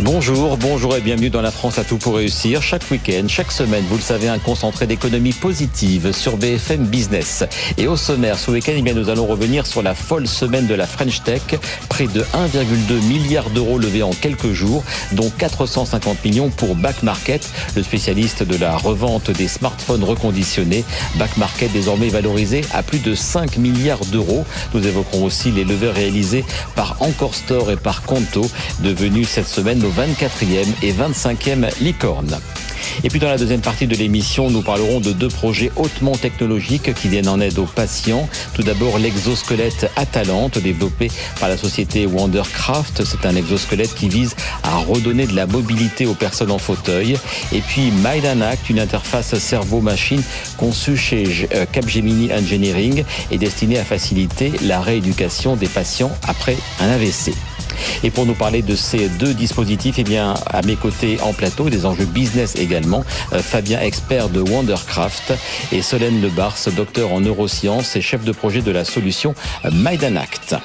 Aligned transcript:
Bonjour, 0.00 0.56
bonjour 0.58 0.94
et 0.94 1.00
bienvenue 1.00 1.28
dans 1.28 1.40
la 1.40 1.50
France 1.50 1.80
à 1.80 1.84
tout 1.84 1.98
pour 1.98 2.14
réussir. 2.14 2.62
Chaque 2.62 2.88
week-end, 2.88 3.24
chaque 3.26 3.50
semaine, 3.50 3.82
vous 3.88 3.96
le 3.96 4.02
savez, 4.02 4.28
un 4.28 4.38
concentré 4.38 4.86
d'économie 4.86 5.32
positive 5.32 6.12
sur 6.12 6.36
BFM 6.36 6.86
Business. 6.86 7.42
Et 7.78 7.88
au 7.88 7.96
sommaire, 7.96 8.38
ce 8.38 8.52
week-end, 8.52 8.74
eh 8.76 8.94
nous 8.94 9.10
allons 9.10 9.26
revenir 9.26 9.66
sur 9.66 9.82
la 9.82 9.96
folle 9.96 10.28
semaine 10.28 10.68
de 10.68 10.74
la 10.74 10.86
French 10.86 11.24
Tech. 11.24 11.42
Près 11.88 12.06
de 12.06 12.20
1,2 12.20 13.02
milliard 13.08 13.50
d'euros 13.50 13.76
levés 13.76 14.04
en 14.04 14.12
quelques 14.12 14.52
jours, 14.52 14.84
dont 15.12 15.32
450 15.36 16.24
millions 16.24 16.50
pour 16.50 16.76
Back 16.76 17.02
Market, 17.02 17.50
le 17.74 17.82
spécialiste 17.82 18.44
de 18.44 18.56
la 18.56 18.76
revente 18.76 19.32
des 19.32 19.48
smartphones 19.48 20.04
reconditionnés. 20.04 20.84
Back 21.16 21.36
Market 21.38 21.72
désormais 21.72 22.08
valorisé 22.08 22.60
à 22.72 22.84
plus 22.84 23.00
de 23.00 23.16
5 23.16 23.56
milliards 23.56 24.04
d'euros. 24.12 24.44
Nous 24.74 24.86
évoquerons 24.86 25.24
aussi 25.24 25.50
les 25.50 25.64
levées 25.64 25.90
réalisées 25.90 26.44
par 26.76 26.96
Encore 27.00 27.34
Store 27.34 27.72
et 27.72 27.76
par 27.76 28.02
Conto, 28.02 28.48
devenus 28.80 29.28
cette 29.28 29.48
semaine 29.48 29.87
24e 29.90 30.66
et 30.82 30.92
25e 30.92 31.68
licorne. 31.80 32.38
Et 33.04 33.08
puis 33.08 33.20
dans 33.20 33.28
la 33.28 33.38
deuxième 33.38 33.60
partie 33.60 33.86
de 33.86 33.94
l'émission, 33.94 34.50
nous 34.50 34.62
parlerons 34.62 35.00
de 35.00 35.12
deux 35.12 35.28
projets 35.28 35.70
hautement 35.76 36.12
technologiques 36.12 36.94
qui 36.94 37.08
viennent 37.08 37.28
en 37.28 37.40
aide 37.40 37.58
aux 37.58 37.66
patients. 37.66 38.28
Tout 38.54 38.62
d'abord 38.62 38.98
l'exosquelette 38.98 39.90
Atalante 39.96 40.58
développé 40.58 41.10
par 41.40 41.48
la 41.48 41.56
société 41.56 42.06
Wondercraft. 42.06 43.04
C'est 43.04 43.26
un 43.26 43.36
exosquelette 43.36 43.94
qui 43.94 44.08
vise 44.08 44.34
à 44.62 44.76
redonner 44.76 45.26
de 45.26 45.34
la 45.34 45.46
mobilité 45.46 46.06
aux 46.06 46.14
personnes 46.14 46.50
en 46.50 46.58
fauteuil. 46.58 47.16
Et 47.52 47.60
puis 47.60 47.92
Act, 48.04 48.70
une 48.70 48.80
interface 48.80 49.38
cerveau-machine 49.38 50.22
conçue 50.56 50.96
chez 50.96 51.48
euh, 51.54 51.66
Capgemini 51.70 52.32
Engineering 52.32 53.04
et 53.30 53.38
destinée 53.38 53.78
à 53.78 53.84
faciliter 53.84 54.52
la 54.62 54.80
rééducation 54.80 55.56
des 55.56 55.68
patients 55.68 56.10
après 56.26 56.56
un 56.80 56.88
AVC. 56.88 57.32
Et 58.02 58.10
pour 58.10 58.26
nous 58.26 58.34
parler 58.34 58.62
de 58.62 58.76
ces 58.76 59.08
deux 59.08 59.34
dispositifs, 59.34 59.96
eh 59.98 60.04
bien, 60.04 60.34
à 60.46 60.62
mes 60.62 60.76
côtés 60.76 61.18
en 61.22 61.32
plateau, 61.32 61.70
des 61.70 61.86
enjeux 61.86 62.04
business 62.04 62.56
également, 62.56 63.04
euh, 63.32 63.42
Fabien, 63.42 63.80
expert 63.80 64.28
de 64.28 64.40
Wondercraft, 64.40 65.34
et 65.72 65.82
Solène 65.82 66.20
Lebars, 66.20 66.56
docteur 66.76 67.12
en 67.12 67.20
neurosciences 67.20 67.96
et 67.96 68.00
chef 68.00 68.24
de 68.24 68.32
projet 68.32 68.62
de 68.62 68.70
la 68.70 68.84
solution 68.84 69.34
Act. 69.64 70.56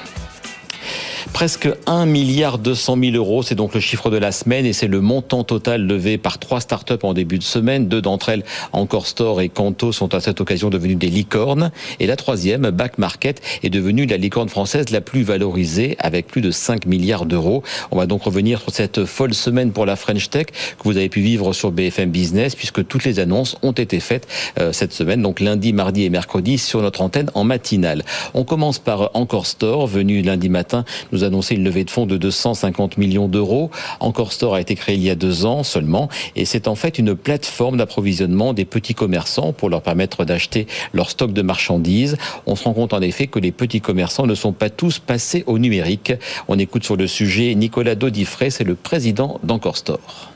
Presque 1.32 1.68
1 1.86 2.06
milliard 2.06 2.58
200 2.58 2.98
000 3.00 3.16
euros, 3.16 3.42
c'est 3.42 3.54
donc 3.54 3.74
le 3.74 3.80
chiffre 3.80 4.10
de 4.10 4.18
la 4.18 4.30
semaine 4.30 4.66
et 4.66 4.72
c'est 4.72 4.86
le 4.86 5.00
montant 5.00 5.42
total 5.42 5.86
levé 5.86 6.18
par 6.18 6.38
trois 6.38 6.60
startups 6.60 6.94
en 7.02 7.14
début 7.14 7.38
de 7.38 7.42
semaine. 7.42 7.88
Deux 7.88 8.02
d'entre 8.02 8.28
elles, 8.28 8.44
Encore 8.72 9.06
Store 9.06 9.40
et 9.40 9.48
Canto, 9.48 9.90
sont 9.92 10.14
à 10.14 10.20
cette 10.20 10.40
occasion 10.40 10.70
devenues 10.70 10.96
des 10.96 11.08
licornes. 11.08 11.72
Et 11.98 12.06
la 12.06 12.16
troisième, 12.16 12.70
Back 12.70 12.98
Market, 12.98 13.40
est 13.62 13.70
devenue 13.70 14.06
la 14.06 14.16
licorne 14.16 14.48
française 14.48 14.90
la 14.90 15.00
plus 15.00 15.22
valorisée 15.22 15.96
avec 15.98 16.26
plus 16.26 16.40
de 16.40 16.50
5 16.50 16.86
milliards 16.86 17.26
d'euros. 17.26 17.62
On 17.90 17.96
va 17.96 18.06
donc 18.06 18.22
revenir 18.22 18.60
sur 18.60 18.72
cette 18.72 19.04
folle 19.04 19.34
semaine 19.34 19.72
pour 19.72 19.86
la 19.86 19.96
French 19.96 20.28
Tech 20.30 20.46
que 20.46 20.84
vous 20.84 20.96
avez 20.96 21.08
pu 21.08 21.20
vivre 21.20 21.52
sur 21.52 21.72
BFM 21.72 22.10
Business 22.10 22.54
puisque 22.54 22.86
toutes 22.86 23.04
les 23.04 23.18
annonces 23.18 23.56
ont 23.62 23.72
été 23.72 23.98
faites 23.98 24.28
euh, 24.60 24.72
cette 24.72 24.92
semaine, 24.92 25.22
donc 25.22 25.40
lundi, 25.40 25.72
mardi 25.72 26.04
et 26.04 26.10
mercredi 26.10 26.58
sur 26.58 26.82
notre 26.82 27.00
antenne 27.00 27.30
en 27.34 27.44
matinale. 27.44 28.04
On 28.34 28.44
commence 28.44 28.78
par 28.78 29.10
Encore 29.14 29.46
Store, 29.46 29.86
venu 29.86 30.22
lundi 30.22 30.48
matin. 30.48 30.84
Nous 31.14 31.22
annoncé 31.22 31.54
une 31.54 31.62
levée 31.62 31.84
de 31.84 31.90
fonds 31.90 32.06
de 32.06 32.16
250 32.16 32.98
millions 32.98 33.28
d'euros. 33.28 33.70
Encore 34.00 34.32
Store 34.32 34.56
a 34.56 34.60
été 34.60 34.74
créé 34.74 34.96
il 34.96 35.02
y 35.04 35.10
a 35.10 35.14
deux 35.14 35.46
ans 35.46 35.62
seulement 35.62 36.08
et 36.34 36.44
c'est 36.44 36.66
en 36.66 36.74
fait 36.74 36.98
une 36.98 37.14
plateforme 37.14 37.76
d'approvisionnement 37.76 38.52
des 38.52 38.64
petits 38.64 38.96
commerçants 38.96 39.52
pour 39.52 39.70
leur 39.70 39.80
permettre 39.80 40.24
d'acheter 40.24 40.66
leur 40.92 41.08
stock 41.08 41.32
de 41.32 41.40
marchandises. 41.40 42.16
On 42.46 42.56
se 42.56 42.64
rend 42.64 42.72
compte 42.72 42.94
en 42.94 43.00
effet 43.00 43.28
que 43.28 43.38
les 43.38 43.52
petits 43.52 43.80
commerçants 43.80 44.26
ne 44.26 44.34
sont 44.34 44.52
pas 44.52 44.70
tous 44.70 44.98
passés 44.98 45.44
au 45.46 45.60
numérique. 45.60 46.12
On 46.48 46.58
écoute 46.58 46.82
sur 46.82 46.96
le 46.96 47.06
sujet 47.06 47.54
Nicolas 47.54 47.94
Dodifray, 47.94 48.50
c'est 48.50 48.64
le 48.64 48.74
président 48.74 49.38
d'Encore 49.44 49.76
Store. 49.76 50.33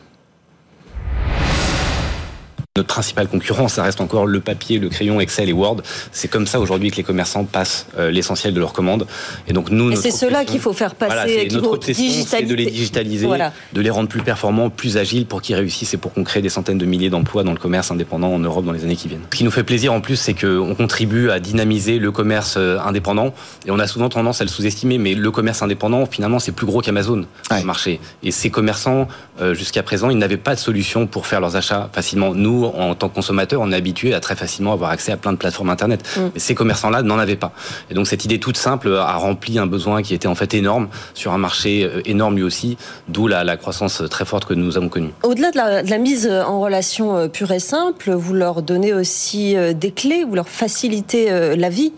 Notre 2.78 2.94
principal 2.94 3.26
concurrent, 3.26 3.66
ça 3.66 3.82
reste 3.82 4.00
encore 4.00 4.24
le 4.24 4.38
papier, 4.38 4.78
le 4.78 4.88
crayon, 4.88 5.18
Excel 5.18 5.48
et 5.48 5.52
Word. 5.52 5.78
C'est 6.12 6.28
comme 6.28 6.46
ça 6.46 6.60
aujourd'hui 6.60 6.92
que 6.92 6.96
les 6.96 7.02
commerçants 7.02 7.42
passent 7.42 7.88
euh, 7.98 8.12
l'essentiel 8.12 8.54
de 8.54 8.60
leurs 8.60 8.72
commandes. 8.72 9.04
Et 9.48 9.52
donc 9.52 9.70
nous, 9.70 9.96
c'est 9.96 10.12
cela 10.12 10.44
qu'il 10.44 10.60
faut 10.60 10.72
faire 10.72 10.94
passer. 10.94 11.12
Voilà, 11.12 11.52
notre 11.54 11.72
obsession, 11.72 12.24
c'est 12.24 12.44
de 12.44 12.54
les 12.54 12.66
digitaliser, 12.66 13.26
de 13.72 13.80
les 13.80 13.90
rendre 13.90 14.08
plus 14.08 14.22
performants, 14.22 14.70
plus 14.70 14.96
agiles 14.96 15.26
pour 15.26 15.42
qu'ils 15.42 15.56
réussissent 15.56 15.94
et 15.94 15.96
pour 15.96 16.12
qu'on 16.12 16.22
crée 16.22 16.40
des 16.40 16.50
centaines 16.50 16.78
de 16.78 16.86
milliers 16.86 17.10
d'emplois 17.10 17.42
dans 17.42 17.50
le 17.50 17.58
commerce 17.58 17.90
indépendant 17.90 18.32
en 18.32 18.38
Europe 18.38 18.64
dans 18.64 18.70
les 18.70 18.84
années 18.84 18.94
qui 18.94 19.08
viennent. 19.08 19.26
Ce 19.32 19.36
qui 19.36 19.42
nous 19.42 19.50
fait 19.50 19.64
plaisir 19.64 19.92
en 19.92 20.00
plus, 20.00 20.14
c'est 20.14 20.34
qu'on 20.34 20.76
contribue 20.76 21.30
à 21.30 21.40
dynamiser 21.40 21.98
le 21.98 22.12
commerce 22.12 22.54
euh, 22.56 22.78
indépendant. 22.78 23.34
Et 23.66 23.72
on 23.72 23.80
a 23.80 23.88
souvent 23.88 24.08
tendance 24.08 24.40
à 24.40 24.44
le 24.44 24.50
sous-estimer, 24.50 24.98
mais 24.98 25.14
le 25.14 25.30
commerce 25.32 25.62
indépendant, 25.62 26.06
finalement, 26.06 26.38
c'est 26.38 26.52
plus 26.52 26.66
gros 26.66 26.80
qu'Amazon 26.80 27.26
ouais. 27.50 27.58
le 27.58 27.66
marché. 27.66 27.98
Et 28.22 28.30
ces 28.30 28.50
commerçants, 28.50 29.08
euh, 29.40 29.52
jusqu'à 29.52 29.82
présent, 29.82 30.10
ils 30.10 30.18
n'avaient 30.18 30.36
pas 30.36 30.54
de 30.54 30.60
solution 30.60 31.08
pour 31.08 31.26
faire 31.26 31.40
leurs 31.40 31.56
achats 31.56 31.90
facilement. 31.92 32.36
Nous, 32.36 32.67
en 32.76 32.94
tant 32.94 33.08
que 33.08 33.14
consommateur, 33.14 33.60
on 33.60 33.70
est 33.72 33.76
habitué 33.76 34.14
à 34.14 34.20
très 34.20 34.36
facilement 34.36 34.72
avoir 34.72 34.90
accès 34.90 35.12
à 35.12 35.16
plein 35.16 35.32
de 35.32 35.38
plateformes 35.38 35.70
internet. 35.70 36.08
Mm. 36.16 36.20
Mais 36.34 36.40
ces 36.40 36.54
commerçants-là 36.54 37.02
n'en 37.02 37.18
avaient 37.18 37.36
pas. 37.36 37.52
Et 37.90 37.94
donc 37.94 38.06
cette 38.06 38.24
idée 38.24 38.38
toute 38.38 38.56
simple 38.56 38.94
a 38.94 39.16
rempli 39.16 39.58
un 39.58 39.66
besoin 39.66 40.02
qui 40.02 40.14
était 40.14 40.28
en 40.28 40.34
fait 40.34 40.54
énorme 40.54 40.88
sur 41.14 41.32
un 41.32 41.38
marché 41.38 41.84
euh, 41.84 42.00
énorme 42.04 42.36
lui 42.36 42.42
aussi, 42.42 42.76
d'où 43.08 43.26
la, 43.26 43.56
croissance 43.56 44.02
très 44.10 44.24
forte 44.24 44.44
que 44.44 44.54
nous 44.54 44.76
avons 44.76 44.88
connue. 44.88 45.10
Au-delà 45.22 45.50
de, 45.50 45.90
la, 45.90 45.98
mise 45.98 46.28
en 46.28 46.60
relation 46.60 47.16
euh, 47.16 47.28
pure 47.28 47.50
et 47.50 47.58
simple, 47.58 48.12
vous 48.12 48.34
leur 48.34 48.62
donnez 48.62 48.92
aussi 48.92 49.56
euh, 49.56 49.72
des 49.72 49.90
clés, 49.90 50.24
vous 50.24 50.34
leur 50.34 50.48
facilitez 50.48 51.56
la 51.56 51.68
vie 51.68 51.92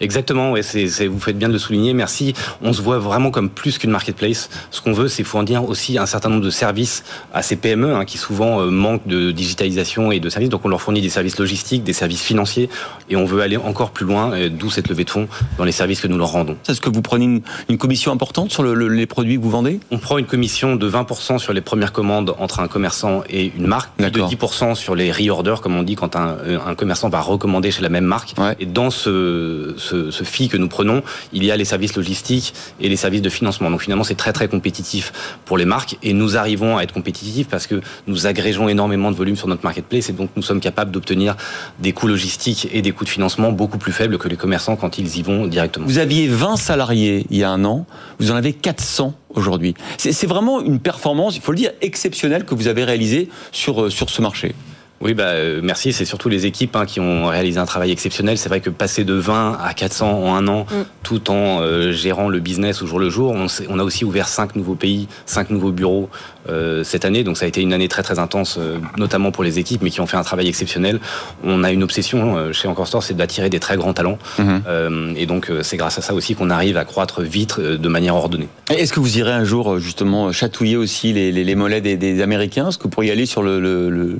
Exactement, 0.00 0.52
ouais, 0.52 0.62
c'est, 0.62 1.06
vous 1.06 1.18
faites 1.18 1.38
bien 1.38 1.48
de 1.48 1.52
le 1.52 1.58
souligner, 1.58 1.94
merci. 1.94 2.34
On 2.62 2.72
se 2.72 2.82
voit 2.82 2.98
vraiment 2.98 3.30
comme 3.30 3.50
plus 3.50 3.78
qu'une 3.78 3.90
marketplace. 3.90 4.50
Ce 4.70 4.80
qu'on 4.80 4.92
veut, 4.92 5.08
c'est 5.08 5.24
fournir 5.24 5.64
aussi 5.68 5.98
un 5.98 6.06
certain 6.06 6.28
nombre 6.28 6.44
de 6.44 6.50
services 6.50 7.04
à 7.32 7.42
ces 7.42 7.56
PME 7.56 7.94
hein, 7.94 8.04
qui 8.04 8.18
souvent 8.18 8.60
euh, 8.60 8.70
manquent 8.70 9.06
de 9.06 9.30
digitalisation 9.30 10.12
et 10.12 10.20
de 10.20 10.28
services. 10.28 10.50
Donc 10.50 10.64
on 10.64 10.68
leur 10.68 10.80
fournit 10.80 11.00
des 11.00 11.08
services 11.08 11.38
logistiques, 11.38 11.84
des 11.84 11.92
services 11.92 12.22
financiers, 12.22 12.68
et 13.08 13.16
on 13.16 13.24
veut 13.24 13.40
aller 13.40 13.56
encore 13.56 13.90
plus 13.90 14.06
loin, 14.06 14.32
euh, 14.32 14.48
d'où 14.48 14.70
cette 14.70 14.88
levée 14.88 15.04
de 15.04 15.10
fonds 15.10 15.28
dans 15.58 15.64
les 15.64 15.72
services 15.72 16.00
que 16.00 16.08
nous 16.08 16.18
leur 16.18 16.30
rendons. 16.30 16.56
Est-ce 16.68 16.80
que 16.80 16.90
vous 16.90 17.02
prenez 17.02 17.24
une, 17.68 17.78
commission 17.78 18.12
importante 18.12 18.50
sur 18.50 18.62
les 18.64 19.06
produits 19.06 19.36
que 19.36 19.42
vous 19.42 19.50
vendez? 19.50 19.80
On 19.90 19.98
prend 19.98 20.16
une 20.18 20.26
commission 20.26 20.76
de 20.76 20.90
20% 20.90 21.38
sur 21.38 21.52
les 21.52 21.60
premières 21.60 21.92
commandes 21.92 22.34
entre 22.38 22.60
un 22.60 22.68
commerçant 22.68 23.22
et 23.28 23.52
une 23.56 23.66
marque, 23.66 23.90
de 23.98 24.20
10% 24.20 24.74
sur 24.74 24.94
les 24.94 25.12
reorders, 25.12 25.60
comme 25.60 25.76
on 25.76 25.82
dit, 25.82 25.96
quand 25.96 26.16
un, 26.16 26.36
un 26.66 26.74
commerçant 26.74 27.08
va 27.08 27.20
recommander 27.20 27.70
chez 27.70 27.82
la 27.82 27.88
même 27.88 28.04
marque. 28.04 28.34
Et 28.60 28.66
dans 28.66 28.90
ce 28.90 29.63
ce, 29.76 30.10
ce, 30.10 30.24
fee 30.24 30.48
que 30.48 30.56
nous 30.56 30.68
prenons, 30.68 31.02
il 31.32 31.44
y 31.44 31.50
a 31.50 31.56
les 31.56 31.64
services 31.64 31.96
logistiques 31.96 32.54
et 32.80 32.88
les 32.88 32.96
services 32.96 33.22
de 33.22 33.28
financement. 33.28 33.70
Donc 33.70 33.82
finalement, 33.82 34.04
c'est 34.04 34.14
très 34.14 34.32
très 34.32 34.48
compétitif 34.48 35.12
pour 35.44 35.58
les 35.58 35.64
marques 35.64 35.96
et 36.02 36.12
nous 36.12 36.36
arrivons 36.36 36.76
à 36.76 36.82
être 36.82 36.92
compétitifs 36.92 37.48
parce 37.48 37.66
que 37.66 37.80
nous 38.06 38.26
agrégeons 38.26 38.68
énormément 38.68 39.10
de 39.10 39.16
volume 39.16 39.36
sur 39.36 39.48
notre 39.48 39.64
marketplace 39.64 40.08
et 40.08 40.12
donc 40.12 40.30
nous 40.36 40.42
sommes 40.42 40.60
capables 40.60 40.90
d'obtenir 40.90 41.36
des 41.78 41.92
coûts 41.92 42.06
logistiques 42.08 42.68
et 42.72 42.82
des 42.82 42.92
coûts 42.92 43.04
de 43.04 43.08
financement 43.08 43.52
beaucoup 43.52 43.78
plus 43.78 43.92
faibles 43.92 44.18
que 44.18 44.28
les 44.28 44.36
commerçants 44.36 44.76
quand 44.76 44.98
ils 44.98 45.18
y 45.18 45.22
vont 45.22 45.46
directement. 45.46 45.86
Vous 45.86 45.98
aviez 45.98 46.28
20 46.28 46.56
salariés 46.56 47.26
il 47.30 47.38
y 47.38 47.44
a 47.44 47.50
un 47.50 47.64
an, 47.64 47.86
vous 48.18 48.30
en 48.30 48.36
avez 48.36 48.52
400 48.52 49.14
aujourd'hui. 49.30 49.74
C'est 49.98 50.26
vraiment 50.26 50.60
une 50.60 50.78
performance, 50.78 51.36
il 51.36 51.42
faut 51.42 51.52
le 51.52 51.58
dire, 51.58 51.72
exceptionnelle 51.80 52.44
que 52.44 52.54
vous 52.54 52.68
avez 52.68 52.84
réalisée 52.84 53.28
sur, 53.52 53.84
euh, 53.84 53.90
sur 53.90 54.10
ce 54.10 54.22
marché. 54.22 54.54
Oui, 55.00 55.12
bah, 55.12 55.24
euh, 55.24 55.60
merci. 55.62 55.92
C'est 55.92 56.04
surtout 56.04 56.28
les 56.28 56.46
équipes 56.46 56.76
hein, 56.76 56.86
qui 56.86 57.00
ont 57.00 57.26
réalisé 57.26 57.58
un 57.58 57.66
travail 57.66 57.90
exceptionnel. 57.90 58.38
C'est 58.38 58.48
vrai 58.48 58.60
que 58.60 58.70
passer 58.70 59.04
de 59.04 59.14
20 59.14 59.58
à 59.62 59.74
400 59.74 60.22
en 60.24 60.34
un 60.34 60.48
an, 60.48 60.66
mm. 60.70 60.74
tout 61.02 61.30
en 61.30 61.60
euh, 61.60 61.92
gérant 61.92 62.28
le 62.28 62.40
business 62.40 62.80
au 62.80 62.86
jour 62.86 62.98
le 62.98 63.10
jour, 63.10 63.32
on, 63.32 63.46
on, 63.68 63.78
a 63.78 63.82
aussi 63.82 64.04
ouvert 64.04 64.28
cinq 64.28 64.56
nouveaux 64.56 64.76
pays, 64.76 65.08
cinq 65.26 65.50
nouveaux 65.50 65.72
bureaux 65.72 66.08
euh, 66.48 66.84
cette 66.84 67.04
année. 67.04 67.24
Donc 67.24 67.36
ça 67.36 67.44
a 67.44 67.48
été 67.48 67.60
une 67.60 67.72
année 67.72 67.88
très 67.88 68.02
très 68.02 68.18
intense, 68.18 68.58
notamment 68.96 69.30
pour 69.30 69.44
les 69.44 69.58
équipes, 69.58 69.82
mais 69.82 69.90
qui 69.90 70.00
ont 70.00 70.06
fait 70.06 70.16
un 70.16 70.22
travail 70.22 70.48
exceptionnel. 70.48 71.00
On 71.42 71.64
a 71.64 71.72
une 71.72 71.82
obsession 71.82 72.52
chez 72.52 72.68
Encore 72.68 72.86
Store, 72.86 73.02
c'est 73.02 73.14
d'attirer 73.14 73.50
des 73.50 73.60
très 73.60 73.76
grands 73.76 73.92
talents. 73.92 74.18
Mm-hmm. 74.38 75.16
et 75.16 75.26
donc 75.26 75.50
c'est 75.62 75.76
grâce 75.76 75.98
à 75.98 76.02
ça 76.02 76.14
aussi 76.14 76.34
qu'on 76.34 76.50
arrive 76.50 76.76
à 76.76 76.84
croître 76.84 77.20
vite 77.20 77.60
de 77.60 77.88
manière 77.88 78.14
ordonnée. 78.14 78.48
Est-ce 78.70 78.92
que 78.92 79.00
vous 79.00 79.18
irez 79.18 79.32
un 79.32 79.44
jour 79.44 79.78
justement 79.78 80.32
chatouiller 80.32 80.76
aussi 80.76 81.12
les, 81.12 81.32
les, 81.32 81.44
les 81.44 81.54
mollets 81.54 81.80
des, 81.80 81.96
des 81.96 82.22
Américains? 82.22 82.68
Est-ce 82.68 82.78
que 82.78 82.84
vous 82.84 82.90
pourriez 82.90 83.10
aller 83.10 83.26
sur 83.26 83.42
le, 83.42 83.60
le, 83.60 83.90
le, 83.90 84.18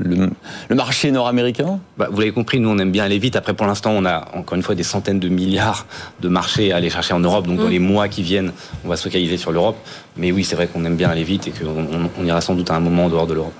le 0.69 0.74
marché 0.75 1.11
nord-américain 1.11 1.81
bah, 1.97 2.09
Vous 2.11 2.21
l'avez 2.21 2.33
compris, 2.33 2.61
nous 2.61 2.69
on 2.69 2.79
aime 2.79 2.91
bien 2.91 3.05
aller 3.05 3.19
vite. 3.19 3.37
Après, 3.37 3.55
pour 3.55 3.67
l'instant, 3.67 3.93
on 3.93 4.05
a 4.05 4.29
encore 4.35 4.57
une 4.57 4.63
fois 4.63 4.75
des 4.75 4.83
centaines 4.83 5.21
de 5.21 5.29
milliards 5.29 5.87
de 6.21 6.29
marchés 6.29 6.73
à 6.73 6.77
aller 6.77 6.91
chercher 6.91 7.15
en 7.15 7.21
Europe. 7.21 7.47
Donc, 7.47 7.59
dans 7.59 7.67
mm. 7.67 7.71
les 7.71 7.79
mois 7.79 8.09
qui 8.09 8.23
viennent, 8.23 8.53
on 8.85 8.89
va 8.89 8.97
se 8.97 9.05
focaliser 9.05 9.37
sur 9.37 9.53
l'Europe. 9.53 9.77
Mais 10.17 10.33
oui, 10.33 10.45
c'est 10.45 10.57
vrai 10.57 10.67
qu'on 10.67 10.85
aime 10.85 10.97
bien 10.97 11.11
aller 11.11 11.25
vite 11.25 11.49
et 11.49 11.51
qu'on 11.51 12.11
on 12.19 12.25
ira 12.25 12.41
sans 12.41 12.55
doute 12.55 12.71
à 12.71 12.77
un 12.77 12.81
moment 12.81 13.07
en 13.07 13.09
dehors 13.09 13.27
de 13.27 13.35
l'Europe. 13.35 13.55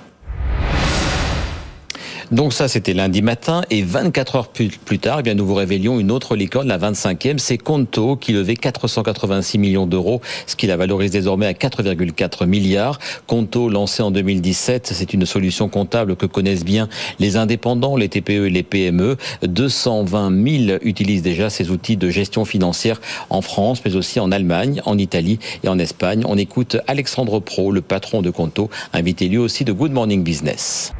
Donc 2.31 2.53
ça, 2.53 2.67
c'était 2.67 2.93
lundi 2.93 3.21
matin 3.21 3.61
et 3.69 3.83
24 3.83 4.35
heures 4.35 4.47
plus, 4.47 4.99
tard, 4.99 5.17
eh 5.19 5.23
bien, 5.23 5.35
nous 5.35 5.45
vous 5.45 5.53
révélions 5.53 5.99
une 5.99 6.11
autre 6.11 6.35
licorne, 6.35 6.67
la 6.67 6.77
25e, 6.77 7.37
c'est 7.37 7.57
Conto 7.57 8.15
qui 8.15 8.33
levait 8.33 8.55
486 8.55 9.57
millions 9.59 9.85
d'euros, 9.85 10.21
ce 10.47 10.55
qui 10.55 10.65
la 10.65 10.75
valorise 10.75 11.11
désormais 11.11 11.45
à 11.45 11.53
4,4 11.53 12.47
milliards. 12.47 12.99
Conto, 13.27 13.69
lancé 13.69 14.01
en 14.01 14.09
2017, 14.09 14.87
c'est 14.93 15.13
une 15.13 15.25
solution 15.25 15.69
comptable 15.69 16.15
que 16.15 16.25
connaissent 16.25 16.65
bien 16.65 16.89
les 17.19 17.37
indépendants, 17.37 17.95
les 17.95 18.09
TPE 18.09 18.47
et 18.47 18.49
les 18.49 18.63
PME. 18.63 19.17
220 19.43 20.65
000 20.67 20.79
utilisent 20.81 21.21
déjà 21.21 21.49
ces 21.49 21.69
outils 21.69 21.97
de 21.97 22.09
gestion 22.09 22.43
financière 22.43 22.99
en 23.29 23.41
France, 23.41 23.81
mais 23.85 23.95
aussi 23.95 24.19
en 24.19 24.31
Allemagne, 24.31 24.81
en 24.85 24.97
Italie 24.97 25.39
et 25.63 25.67
en 25.67 25.77
Espagne. 25.77 26.23
On 26.25 26.37
écoute 26.37 26.77
Alexandre 26.87 27.39
Pro, 27.39 27.71
le 27.71 27.81
patron 27.81 28.21
de 28.21 28.31
Conto, 28.31 28.69
invité 28.93 29.27
lui 29.27 29.37
aussi 29.37 29.63
de 29.63 29.71
Good 29.71 29.91
Morning 29.91 30.23
Business. 30.23 30.93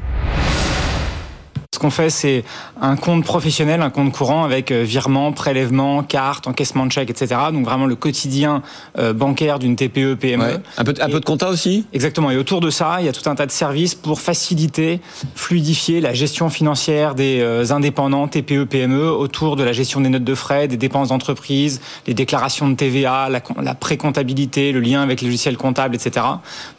Ce 1.75 1.79
qu'on 1.79 1.89
fait, 1.89 2.09
c'est 2.09 2.45
un 2.79 2.95
compte 2.95 3.25
professionnel, 3.25 3.81
un 3.81 3.89
compte 3.89 4.13
courant 4.13 4.45
avec 4.45 4.71
euh, 4.71 4.83
virement, 4.83 5.33
prélèvement, 5.33 6.03
carte, 6.03 6.47
encaissement 6.47 6.85
de 6.85 6.91
chèque, 6.93 7.09
etc. 7.09 7.35
Donc 7.51 7.65
vraiment 7.65 7.85
le 7.85 7.95
quotidien 7.95 8.61
euh, 8.97 9.11
bancaire 9.11 9.59
d'une 9.59 9.75
TPE, 9.75 10.15
PME. 10.15 10.61
Un, 10.77 10.83
peu, 10.85 10.93
un 11.01 11.09
peu 11.09 11.19
de 11.19 11.25
compta 11.25 11.49
aussi? 11.49 11.85
Exactement. 11.91 12.31
Et 12.31 12.37
autour 12.37 12.61
de 12.61 12.69
ça, 12.69 12.95
il 13.01 13.07
y 13.07 13.09
a 13.09 13.11
tout 13.11 13.29
un 13.29 13.35
tas 13.35 13.45
de 13.45 13.51
services 13.51 13.93
pour 13.93 14.21
faciliter, 14.21 15.01
fluidifier 15.35 15.99
la 15.99 16.13
gestion 16.13 16.47
financière 16.49 17.13
des 17.13 17.41
euh, 17.41 17.69
indépendants, 17.71 18.29
TPE, 18.29 18.63
PME, 18.63 19.11
autour 19.11 19.57
de 19.57 19.63
la 19.65 19.73
gestion 19.73 19.99
des 19.99 20.07
notes 20.07 20.23
de 20.23 20.35
frais, 20.35 20.69
des 20.69 20.77
dépenses 20.77 21.09
d'entreprise, 21.09 21.81
les 22.07 22.13
déclarations 22.13 22.69
de 22.69 22.75
TVA, 22.75 23.27
la, 23.27 23.41
la 23.61 23.75
pré-comptabilité, 23.75 24.71
le 24.71 24.79
lien 24.79 25.01
avec 25.01 25.19
les 25.19 25.27
logiciels 25.27 25.57
comptables, 25.57 25.93
etc. 25.93 26.25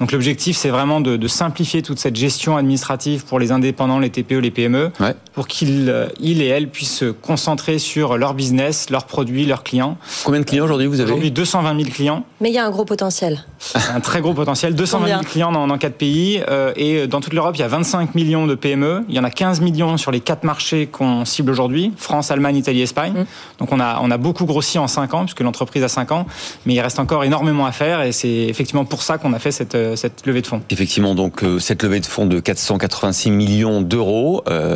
Donc 0.01 0.13
l'objectif, 0.13 0.57
c'est 0.57 0.71
vraiment 0.71 1.03
de, 1.03 1.19
de 1.19 1.29
simplifier 1.29 1.83
toute 1.83 1.99
cette 1.99 2.17
gestion 2.17 2.57
administrative 2.57 3.27
pour 3.27 3.39
les 3.39 3.53
indépendants, 3.53 3.99
les 3.99 4.09
TPE, 4.09 4.39
les 4.39 4.51
PME 4.51 4.86
pour 5.33 5.47
qu'ils 5.47 5.91
euh, 5.91 6.09
ils 6.21 6.43
et 6.43 6.47
elles 6.47 6.69
puissent 6.69 6.97
se 6.97 7.11
concentrer 7.11 7.79
sur 7.79 8.17
leur 8.17 8.35
business, 8.35 8.91
leurs 8.91 9.05
produits, 9.05 9.47
leurs 9.47 9.63
clients. 9.63 9.99
Combien 10.25 10.41
de 10.41 10.45
clients 10.45 10.65
aujourd'hui 10.65 10.87
vous 10.87 11.01
avez 11.01 11.11
Aujourd'hui 11.11 11.31
220 11.31 11.77
000 11.79 11.91
clients. 11.91 12.25
Mais 12.41 12.51
il 12.51 12.55
y 12.55 12.59
a 12.59 12.65
un 12.65 12.71
gros 12.71 12.85
potentiel. 12.85 13.45
Un 13.95 14.01
très 14.01 14.21
gros 14.21 14.35
potentiel. 14.35 14.75
220 14.77 15.07
000 15.07 15.21
clients 15.23 15.53
dans, 15.53 15.67
dans 15.67 15.79
4 15.79 15.95
pays. 15.95 16.43
Euh, 16.49 16.73
et 16.77 17.07
dans 17.07 17.21
toute 17.21 17.33
l'Europe, 17.33 17.57
il 17.57 17.61
y 17.61 17.65
a 17.65 17.69
25 17.69 18.15
millions 18.15 18.47
de 18.47 18.55
PME. 18.55 19.05
Il 19.09 19.15
y 19.15 19.19
en 19.19 19.25
a 19.25 19.31
15 19.31 19.61
millions 19.61 19.97
sur 19.97 20.11
les 20.11 20.21
4 20.21 20.45
marchés 20.45 20.87
qu'on 20.87 21.25
cible 21.25 21.51
aujourd'hui. 21.51 21.93
France, 21.97 22.31
Allemagne, 22.31 22.57
Italie, 22.57 22.83
Espagne. 22.83 23.13
Mm. 23.13 23.27
Donc 23.59 23.73
on 23.73 23.81
a, 23.81 24.01
on 24.03 24.11
a 24.11 24.17
beaucoup 24.17 24.45
grossi 24.45 24.79
en 24.79 24.87
5 24.87 25.15
ans, 25.15 25.25
puisque 25.25 25.41
l'entreprise 25.41 25.83
a 25.83 25.89
5 25.89 26.13
ans. 26.13 26.27
Mais 26.65 26.75
il 26.75 26.81
reste 26.81 26.99
encore 26.99 27.25
énormément 27.25 27.67
à 27.67 27.73
faire. 27.73 28.03
Et 28.03 28.13
c'est 28.13 28.29
effectivement 28.29 28.85
pour 28.85 29.03
ça 29.03 29.19
qu'on 29.19 29.33
a 29.33 29.39
fait 29.39 29.53
cette, 29.53 29.75
euh, 29.75 29.97
cette 29.97 30.27
levée 30.27 30.43
de 30.43 30.47
fonds. 30.47 30.63
Effectivement, 30.71 31.15
donc 31.15 31.43
cette 31.59 31.83
levée 31.83 32.01
de 32.01 32.07
fonds 32.07 32.27
de 32.27 32.41
486 32.41 33.31
millions 33.31 33.81
d'euros. 33.83 34.43
Euh, 34.49 34.76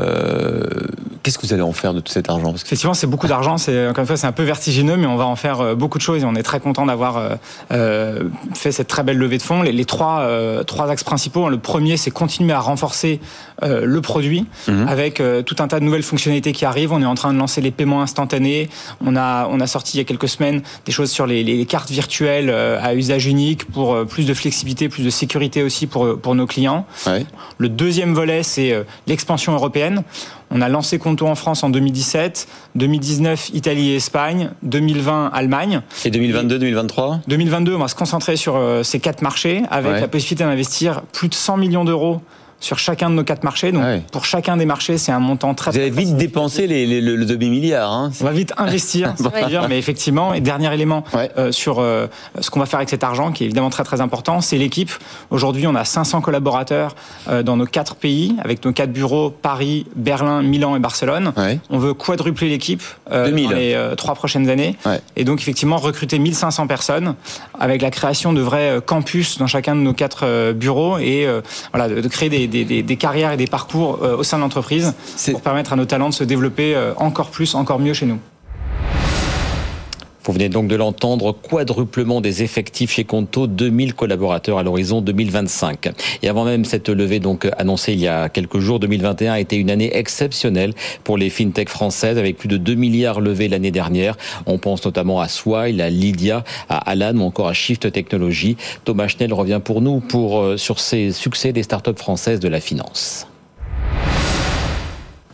qu'est-ce 1.23 1.39
que 1.39 1.47
vous 1.47 1.53
allez 1.53 1.63
en 1.63 1.73
faire 1.73 1.95
de 1.95 2.01
tout 2.01 2.13
cet 2.13 2.31
argent? 2.31 2.55
Effectivement, 2.55 2.95
c'est 2.95 3.07
beaucoup 3.07 3.27
d'argent. 3.27 3.59
C'est 3.59 3.89
encore 3.89 4.03
une 4.03 4.07
fois, 4.07 4.17
c'est 4.17 4.27
un 4.27 4.33
peu 4.33 4.43
vertigineux, 4.43 4.97
mais 4.97 5.07
on 5.07 5.17
va 5.17 5.27
en 5.27 5.37
faire 5.37 5.61
euh, 5.61 5.75
beaucoup 5.75 5.99
de 5.99 6.03
choses 6.03 6.23
et 6.23 6.27
on 6.27 6.35
est 6.35 6.43
très 6.43 6.61
content 6.61 6.87
d'avoir 6.87 7.39
euh, 7.73 8.29
fait 8.55 8.73
cette 8.73 8.89
très 8.89 9.03
belle 9.03 9.19
levée 9.19 9.39
de 9.39 9.43
fonds. 9.43 9.63
Les, 9.63 9.85
trois 9.85 10.27
trois 10.67 10.91
axes 10.91 11.05
principaux. 11.05 11.49
Le 11.49 11.59
premier, 11.59 11.97
c'est 11.97 12.11
continuer 12.11 12.53
à 12.53 12.61
renforcer 12.61 13.21
le 13.63 14.01
produit 14.01 14.47
mhm. 14.69 14.89
avec 14.89 15.23
tout 15.47 15.57
un 15.59 15.69
tas 15.69 15.81
de 15.81 15.85
nouvelles 15.85 16.03
fonctionnalités 16.03 16.53
qui 16.53 16.65
arrivent. 16.65 16.93
On 16.93 17.03
est 17.03 17.07
en 17.07 17.15
train 17.15 17.33
de 17.33 17.39
lancer 17.39 17.61
les 17.61 17.71
paiements 17.71 18.03
instantanés. 18.03 18.69
On 19.05 19.17
a 19.17 19.49
on 19.51 19.61
a 19.61 19.67
sorti 19.67 19.97
il 19.97 19.99
y 19.99 20.01
a 20.01 20.05
quelques 20.05 20.29
semaines 20.29 20.63
des 20.87 20.93
choses 20.93 21.11
sur 21.11 21.27
les, 21.27 21.43
les 21.43 21.67
cartes 21.67 21.91
virtuelles 21.91 22.51
à 22.51 22.95
usage 22.95 23.27
unique 23.27 23.67
pour 23.67 24.07
plus 24.07 24.27
de 24.27 24.35
flexibilité, 24.35 24.89
plus 24.89 25.05
de 25.05 25.11
sécurité 25.11 25.63
aussi 25.63 25.87
pour 25.87 26.19
pour 26.21 26.35
nos 26.35 26.47
clients. 26.47 26.87
Le 27.59 27.69
deuxième 27.69 28.15
volet, 28.15 28.43
c'est 28.43 28.75
l'expansion 29.07 29.53
européenne. 29.53 30.03
On 30.53 30.61
a 30.61 30.69
lancé 30.69 30.99
Conto 30.99 31.27
en 31.29 31.37
France 31.37 31.63
en 31.63 31.71
2017, 31.71 32.49
2019 32.75 33.51
Italie 33.55 33.91
et 33.91 33.97
Espagne, 33.97 34.51
2020 34.63 35.31
Allemagne. 35.33 35.81
Et 36.05 36.11
2022, 36.11 36.59
2023 36.59 37.21
2022, 37.29 37.75
on 37.75 37.79
va 37.79 37.89
se 37.89 37.95
concentrer 37.95 38.37
sur 38.37 38.57
euh, 38.57 38.83
ces 38.83 38.99
quatre 38.99 39.23
marchés 39.23 39.63
avec 39.71 40.01
la 40.01 40.09
possibilité 40.09 40.45
d'investir 40.45 41.03
plus 41.13 41.29
de 41.29 41.35
100 41.35 41.57
millions 41.57 41.85
d'euros 41.85 42.21
sur 42.61 42.79
chacun 42.79 43.09
de 43.09 43.15
nos 43.15 43.25
quatre 43.25 43.43
marchés. 43.43 43.73
Donc, 43.73 43.83
pour 44.13 44.27
chacun 44.27 44.57
des 44.59 44.67
marchés, 44.67 44.99
c'est 44.99 45.13
un 45.13 45.19
montant 45.19 45.55
très. 45.55 45.71
Vous 45.71 45.79
allez 45.79 45.91
vite 45.91 46.17
dépenser 46.17 46.67
les, 46.67 47.01
le, 47.01 47.25
demi-milliard. 47.25 47.91
Hein. 47.91 48.13
On 48.21 48.25
va 48.25 48.33
vite 48.33 48.53
investir, 48.59 49.15
dire, 49.49 49.67
mais 49.69 49.79
effectivement. 49.79 50.35
Et 50.35 50.41
dernier 50.41 50.73
élément 50.73 51.03
euh, 51.15 51.53
sur 51.53 51.79
euh, 51.79 52.07
ce 52.39 52.51
qu'on 52.51 52.61
va 52.61 52.67
faire 52.67 52.79
avec 52.79 52.91
cet 52.91 53.03
argent, 53.03 53.33
qui 53.33 53.45
est 53.45 53.47
évidemment 53.47 53.71
très 53.71 53.85
très 53.85 54.01
important, 54.01 54.41
c'est 54.43 54.59
l'équipe. 54.59 54.93
Aujourd'hui, 55.31 55.67
on 55.67 55.75
a 55.75 55.85
500 55.85 56.21
collaborateurs 56.21 56.95
euh, 57.29 57.43
dans 57.43 57.57
nos 57.57 57.65
quatre 57.65 57.97
pays, 57.97 58.37
avec 58.45 58.65
nos 58.65 58.73
quatre 58.73 58.93
bureaux 58.93 59.31
Paris, 59.31 59.87
Berlin, 59.97 60.43
Milan 60.43 60.77
et 60.77 60.81
Barcelone. 60.81 61.33
On 61.71 61.79
veut 61.79 61.95
quadrupler 61.95 62.49
l'équipe 62.49 62.83
dans 63.11 63.25
les 63.25 63.77
trois 63.97 64.15
prochaines 64.15 64.51
années. 64.51 64.77
Et 65.17 65.25
donc, 65.25 65.41
effectivement, 65.41 65.79
recruter 65.79 66.19
1500 66.19 66.67
personnes 66.67 67.15
avec 67.59 67.81
la 67.81 67.91
création 67.91 68.33
de 68.33 68.43
vrais 68.43 68.81
campus 68.85 69.39
dans 69.39 69.47
chacun 69.47 69.75
de 69.75 69.81
nos 69.81 69.95
quatre 69.95 70.53
bureaux 70.53 70.99
et 70.99 71.27
voilà, 71.73 71.89
de 71.89 72.09
créer 72.09 72.29
des, 72.29 72.50
des, 72.51 72.97
carrières 72.97 73.33
et 73.33 73.37
des 73.37 73.47
parcours 73.47 73.99
euh, 74.03 74.17
au 74.17 74.23
sein 74.23 74.37
de 74.37 74.43
l'entreprise 74.43 74.95
pour 75.31 75.41
permettre 75.41 75.73
à 75.73 75.77
nos 75.77 75.85
talents 75.85 76.09
de 76.09 76.15
se 76.15 76.25
développer 76.25 76.75
euh, 76.75 76.93
encore 76.97 77.31
plus, 77.31 77.55
encore 77.55 77.79
mieux 77.79 77.95
chez 77.95 78.07
nous. 78.07 78.19
Vous 80.25 80.33
venez 80.33 80.49
donc 80.51 80.69
de 80.69 80.77
l'entendre, 80.77 81.33
quadruplement 81.33 82.21
des 82.21 82.43
effectifs 82.43 82.93
chez 82.93 83.05
Conto, 83.05 83.47
2000 83.47 83.95
collaborateurs 83.95 84.59
à 84.59 84.63
l'horizon 84.63 85.01
2025. 85.01 85.91
Et 86.23 86.29
avant 86.29 86.45
même 86.45 86.65
cette 86.65 86.89
levée 86.91 87.21
donc 87.21 87.49
annoncée 87.57 87.95
il 87.95 88.01
y 88.01 88.09
a 88.09 88.29
quelques 88.29 88.59
jours, 88.59 88.81
2021 88.81 89.33
a 89.33 89.41
été 89.41 89.57
une 89.57 89.71
année 89.71 89.97
exceptionnelle 89.97 90.75
pour 91.05 91.17
les 91.17 91.31
fintechs 91.31 91.71
françaises 91.71 92.19
avec 92.19 92.37
plus 92.37 92.49
de 92.49 92.59
2 92.59 92.75
milliards 92.75 93.21
levés 93.21 93.49
l'année 93.49 93.71
dernière. 93.71 94.17
On 94.47 94.59
pense 94.59 94.85
notamment 94.85 95.21
à 95.21 95.29
Swile, 95.29 95.81
à 95.81 95.89
Lydia, 95.89 96.45
à 96.69 96.91
Alan 96.91 97.17
ou 97.17 97.23
encore 97.23 97.49
à 97.49 97.55
Shift 97.55 97.91
Technology. 97.91 98.57
Thomas 98.85 99.09
Schnell 99.09 99.33
revient 99.33 99.61
pour 99.65 99.81
nous 99.81 100.01
pour, 100.01 100.41
euh, 100.41 100.57
sur 100.57 100.81
ces 100.81 101.13
succès 101.13 101.53
des 101.53 101.63
startups 101.63 101.97
françaises 101.97 102.41
de 102.41 102.49
la 102.49 102.61
finance. 102.61 103.27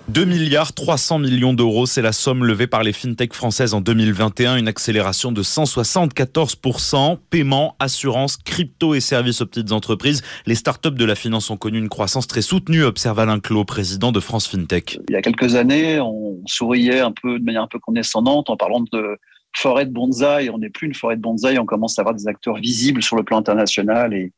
2 0.08 0.25
milliards 0.25 0.73
300 0.73 1.19
millions 1.19 1.53
d'euros, 1.53 1.85
c'est 1.85 2.00
la 2.00 2.12
somme 2.12 2.44
levée 2.44 2.69
par 2.69 2.85
les 2.85 2.93
fintechs 2.93 3.35
françaises 3.35 3.75
en 3.75 3.81
2021, 3.81 4.56
une 4.56 4.69
accélération 4.69 5.32
de 5.32 5.43
174%. 5.43 7.19
Paiement, 7.29 7.75
assurance, 7.81 8.37
crypto 8.37 8.94
et 8.94 9.00
services 9.00 9.41
aux 9.41 9.47
petites 9.47 9.73
entreprises. 9.73 10.23
Les 10.47 10.55
startups 10.55 10.93
de 10.93 11.05
la 11.05 11.17
finance 11.17 11.50
ont 11.50 11.56
connu 11.56 11.79
une 11.79 11.88
croissance 11.88 12.29
très 12.29 12.41
soutenue, 12.41 12.85
observe 12.85 13.19
Alain 13.19 13.41
Clos, 13.41 13.64
président 13.64 14.12
de 14.12 14.20
France 14.20 14.47
FinTech. 14.47 15.00
Il 15.08 15.12
y 15.12 15.17
a 15.17 15.23
quelques 15.23 15.56
années, 15.56 15.99
on 15.99 16.41
souriait 16.47 17.00
un 17.00 17.11
peu 17.11 17.41
de 17.41 17.44
manière 17.44 17.62
un 17.62 17.69
peu 17.69 17.81
condescendante 17.81 18.49
en 18.49 18.56
parlant 18.56 18.85
de 18.93 19.19
forêt 19.55 19.87
de 19.87 19.93
bonsaï. 19.93 20.50
On 20.50 20.58
n'est 20.58 20.70
plus 20.70 20.87
une 20.87 20.94
forêt 20.94 21.17
de 21.17 21.23
bonsaï, 21.23 21.58
on 21.58 21.67
commence 21.67 21.99
à 21.99 22.03
avoir 22.03 22.14
des 22.14 22.29
acteurs 22.29 22.58
visibles 22.58 23.03
sur 23.03 23.17
le 23.17 23.25
plan 23.25 23.38
international 23.38 24.14
et 24.14 24.32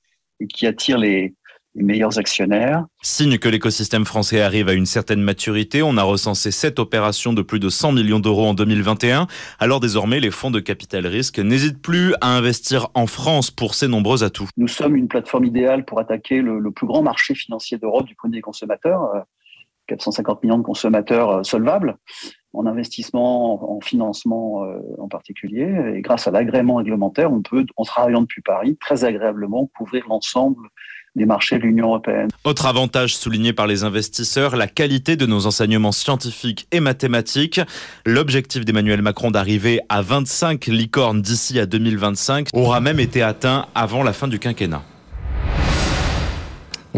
qui 0.46 0.66
attirent 0.66 0.98
les, 0.98 1.34
les 1.78 1.84
meilleurs 1.84 2.18
actionnaires. 2.18 2.84
Signe 3.02 3.38
que 3.38 3.48
l'écosystème 3.48 4.04
français 4.04 4.40
arrive 4.40 4.68
à 4.68 4.72
une 4.72 4.86
certaine 4.86 5.22
maturité. 5.22 5.82
On 5.82 5.96
a 5.96 6.02
recensé 6.02 6.50
sept 6.50 6.78
opérations 6.78 7.32
de 7.32 7.42
plus 7.42 7.60
de 7.60 7.68
100 7.68 7.92
millions 7.92 8.18
d'euros 8.18 8.46
en 8.46 8.54
2021. 8.54 9.26
Alors 9.58 9.80
désormais, 9.80 10.20
les 10.20 10.30
fonds 10.30 10.50
de 10.50 10.60
capital 10.60 11.06
risque 11.06 11.38
n'hésitent 11.38 11.80
plus 11.80 12.14
à 12.20 12.36
investir 12.36 12.88
en 12.94 13.06
France 13.06 13.50
pour 13.50 13.74
ses 13.74 13.88
nombreux 13.88 14.24
atouts. 14.24 14.48
Nous 14.56 14.68
sommes 14.68 14.96
une 14.96 15.08
plateforme 15.08 15.44
idéale 15.44 15.84
pour 15.84 16.00
attaquer 16.00 16.42
le, 16.42 16.70
plus 16.72 16.86
grand 16.86 17.02
marché 17.02 17.34
financier 17.34 17.78
d'Europe 17.78 18.06
du 18.06 18.14
point 18.14 18.28
de 18.28 18.34
vue 18.34 18.38
des 18.38 18.42
consommateurs. 18.42 19.24
450 19.86 20.36
euh, 20.36 20.40
millions 20.42 20.58
de 20.58 20.64
consommateurs 20.64 21.30
euh, 21.30 21.42
solvables 21.44 21.96
en 22.54 22.66
investissement, 22.66 23.72
en 23.76 23.80
financement 23.80 24.64
euh, 24.64 24.78
en 24.98 25.08
particulier. 25.08 25.94
Et 25.94 26.00
grâce 26.00 26.26
à 26.26 26.30
l'agrément 26.30 26.76
réglementaire, 26.76 27.32
on 27.32 27.42
peut, 27.42 27.64
en 27.76 27.84
travaillant 27.84 28.22
depuis 28.22 28.42
Paris, 28.42 28.76
très 28.80 29.04
agréablement 29.04 29.70
couvrir 29.76 30.06
l'ensemble 30.08 30.68
des 31.16 31.26
marchés 31.26 31.58
de 31.58 31.62
l'Union 31.62 31.86
européenne. 31.86 32.28
Autre 32.44 32.66
avantage 32.66 33.16
souligné 33.16 33.52
par 33.52 33.66
les 33.66 33.84
investisseurs, 33.84 34.56
la 34.56 34.66
qualité 34.66 35.16
de 35.16 35.26
nos 35.26 35.46
enseignements 35.46 35.92
scientifiques 35.92 36.66
et 36.72 36.80
mathématiques. 36.80 37.60
L'objectif 38.06 38.64
d'Emmanuel 38.64 39.02
Macron 39.02 39.30
d'arriver 39.30 39.80
à 39.88 40.02
25 40.02 40.66
licornes 40.66 41.22
d'ici 41.22 41.58
à 41.58 41.66
2025 41.66 42.48
aura 42.52 42.80
même 42.80 43.00
été 43.00 43.22
atteint 43.22 43.66
avant 43.74 44.02
la 44.02 44.12
fin 44.12 44.28
du 44.28 44.38
quinquennat. 44.38 44.82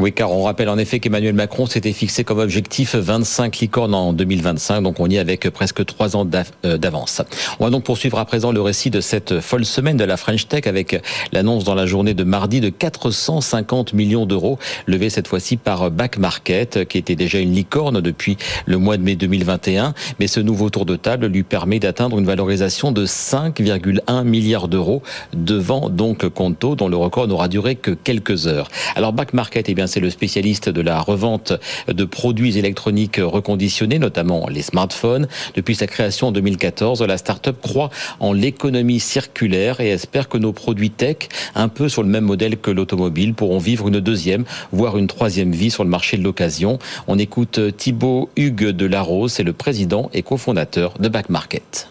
Oui, 0.00 0.14
car 0.14 0.32
on 0.32 0.44
rappelle 0.44 0.70
en 0.70 0.78
effet 0.78 0.98
qu'Emmanuel 0.98 1.34
Macron 1.34 1.66
s'était 1.66 1.92
fixé 1.92 2.24
comme 2.24 2.38
objectif 2.38 2.94
25 2.94 3.58
licornes 3.58 3.94
en 3.94 4.14
2025, 4.14 4.80
donc 4.80 4.98
on 4.98 5.06
y 5.10 5.16
est 5.16 5.18
avec 5.18 5.50
presque 5.50 5.84
trois 5.84 6.16
ans 6.16 6.26
euh, 6.64 6.78
d'avance. 6.78 7.20
On 7.58 7.64
va 7.64 7.70
donc 7.70 7.84
poursuivre 7.84 8.18
à 8.18 8.24
présent 8.24 8.50
le 8.50 8.62
récit 8.62 8.88
de 8.88 9.02
cette 9.02 9.40
folle 9.40 9.66
semaine 9.66 9.98
de 9.98 10.04
la 10.04 10.16
French 10.16 10.48
Tech 10.48 10.66
avec 10.66 10.98
l'annonce 11.32 11.64
dans 11.64 11.74
la 11.74 11.84
journée 11.84 12.14
de 12.14 12.24
mardi 12.24 12.62
de 12.62 12.70
450 12.70 13.92
millions 13.92 14.24
d'euros 14.24 14.58
levés 14.86 15.10
cette 15.10 15.28
fois-ci 15.28 15.58
par 15.58 15.90
Back 15.90 16.16
Market, 16.16 16.88
qui 16.88 16.96
était 16.96 17.14
déjà 17.14 17.38
une 17.38 17.52
licorne 17.52 18.00
depuis 18.00 18.38
le 18.64 18.78
mois 18.78 18.96
de 18.96 19.02
mai 19.02 19.16
2021, 19.16 19.92
mais 20.18 20.28
ce 20.28 20.40
nouveau 20.40 20.70
tour 20.70 20.86
de 20.86 20.96
table 20.96 21.26
lui 21.26 21.42
permet 21.42 21.78
d'atteindre 21.78 22.18
une 22.18 22.24
valorisation 22.24 22.90
de 22.90 23.04
5,1 23.04 24.24
milliards 24.24 24.68
d'euros 24.68 25.02
devant 25.34 25.90
donc 25.90 26.26
Conto, 26.30 26.74
dont 26.74 26.88
le 26.88 26.96
record 26.96 27.28
n'aura 27.28 27.48
duré 27.48 27.74
que 27.74 27.90
quelques 27.90 28.46
heures. 28.46 28.70
Alors 28.96 29.12
Back 29.12 29.34
Market 29.34 29.68
est 29.68 29.74
bien 29.74 29.89
c'est 29.90 30.00
le 30.00 30.10
spécialiste 30.10 30.68
de 30.68 30.80
la 30.80 31.00
revente 31.00 31.52
de 31.88 32.04
produits 32.04 32.58
électroniques 32.58 33.20
reconditionnés, 33.22 33.98
notamment 33.98 34.48
les 34.48 34.62
smartphones. 34.62 35.28
Depuis 35.54 35.74
sa 35.74 35.86
création 35.86 36.28
en 36.28 36.32
2014, 36.32 37.02
la 37.02 37.18
start-up 37.18 37.56
croit 37.60 37.90
en 38.20 38.32
l'économie 38.32 39.00
circulaire 39.00 39.80
et 39.80 39.90
espère 39.90 40.28
que 40.28 40.38
nos 40.38 40.52
produits 40.52 40.90
tech, 40.90 41.28
un 41.54 41.68
peu 41.68 41.88
sur 41.88 42.02
le 42.02 42.08
même 42.08 42.24
modèle 42.24 42.56
que 42.56 42.70
l'automobile, 42.70 43.34
pourront 43.34 43.58
vivre 43.58 43.88
une 43.88 44.00
deuxième, 44.00 44.44
voire 44.72 44.96
une 44.96 45.06
troisième 45.06 45.52
vie 45.52 45.70
sur 45.70 45.84
le 45.84 45.90
marché 45.90 46.16
de 46.16 46.22
l'occasion. 46.22 46.78
On 47.06 47.18
écoute 47.18 47.60
Thibaut 47.76 48.30
Hugues 48.36 48.70
de 48.70 48.86
Larose, 48.86 49.32
c'est 49.32 49.42
le 49.42 49.52
président 49.52 50.10
et 50.14 50.22
cofondateur 50.22 50.94
de 50.98 51.08
Back 51.08 51.28
Market. 51.28 51.89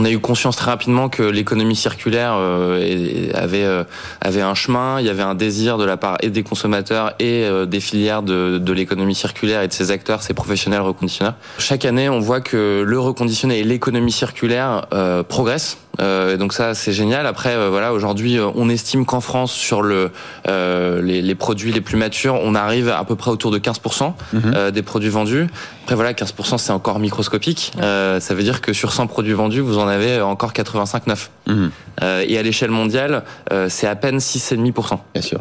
On 0.00 0.04
a 0.06 0.10
eu 0.10 0.18
conscience 0.18 0.56
très 0.56 0.70
rapidement 0.70 1.10
que 1.10 1.22
l'économie 1.22 1.76
circulaire 1.76 2.32
euh, 2.38 3.28
avait 3.34 3.64
euh, 3.64 3.84
avait 4.22 4.40
un 4.40 4.54
chemin, 4.54 4.98
il 4.98 5.04
y 5.04 5.10
avait 5.10 5.22
un 5.22 5.34
désir 5.34 5.76
de 5.76 5.84
la 5.84 5.98
part 5.98 6.16
et 6.22 6.30
des 6.30 6.42
consommateurs 6.42 7.12
et 7.18 7.44
euh, 7.44 7.66
des 7.66 7.80
filières 7.80 8.22
de, 8.22 8.56
de 8.56 8.72
l'économie 8.72 9.14
circulaire 9.14 9.60
et 9.60 9.68
de 9.68 9.74
ses 9.74 9.90
acteurs, 9.90 10.22
ses 10.22 10.32
professionnels 10.32 10.80
reconditionneurs. 10.80 11.34
Chaque 11.58 11.84
année, 11.84 12.08
on 12.08 12.18
voit 12.18 12.40
que 12.40 12.82
le 12.82 12.98
reconditionné 12.98 13.58
et 13.58 13.62
l'économie 13.62 14.10
circulaire 14.10 14.86
progressent. 15.28 15.76
Euh, 15.98 16.36
donc 16.36 16.52
ça, 16.52 16.74
c'est 16.74 16.92
génial. 16.92 17.26
Après, 17.26 17.54
euh, 17.54 17.68
voilà, 17.68 17.92
aujourd'hui, 17.92 18.38
euh, 18.38 18.48
on 18.54 18.68
estime 18.68 19.04
qu'en 19.04 19.20
France, 19.20 19.52
sur 19.52 19.82
le, 19.82 20.10
les, 20.46 21.22
les, 21.22 21.34
produits 21.34 21.72
les 21.72 21.80
plus 21.80 21.96
matures, 21.96 22.38
on 22.42 22.54
arrive 22.54 22.88
à 22.88 23.04
peu 23.04 23.16
près 23.16 23.30
autour 23.30 23.50
de 23.50 23.58
15% 23.58 24.12
mhm. 24.32 24.70
des 24.70 24.82
produits 24.82 25.08
vendus. 25.08 25.48
Après, 25.84 25.94
voilà, 25.94 26.12
15%, 26.12 26.58
c'est 26.58 26.72
encore 26.72 26.98
microscopique. 26.98 27.72
ça 27.78 28.34
veut 28.34 28.42
dire 28.42 28.60
que 28.60 28.72
sur 28.72 28.92
100 28.92 29.06
produits 29.06 29.32
vendus, 29.32 29.60
vous 29.60 29.78
en 29.78 29.88
avez 29.88 30.20
encore 30.20 30.52
85 30.52 31.06
neufs. 31.06 31.30
Mhm. 31.46 31.70
et 32.02 32.38
à 32.38 32.42
l'échelle 32.42 32.70
mondiale, 32.70 33.24
c'est 33.68 33.86
à 33.86 33.96
peine 33.96 34.18
6,5%. 34.18 34.98
Bien 35.14 35.22
sûr. 35.22 35.40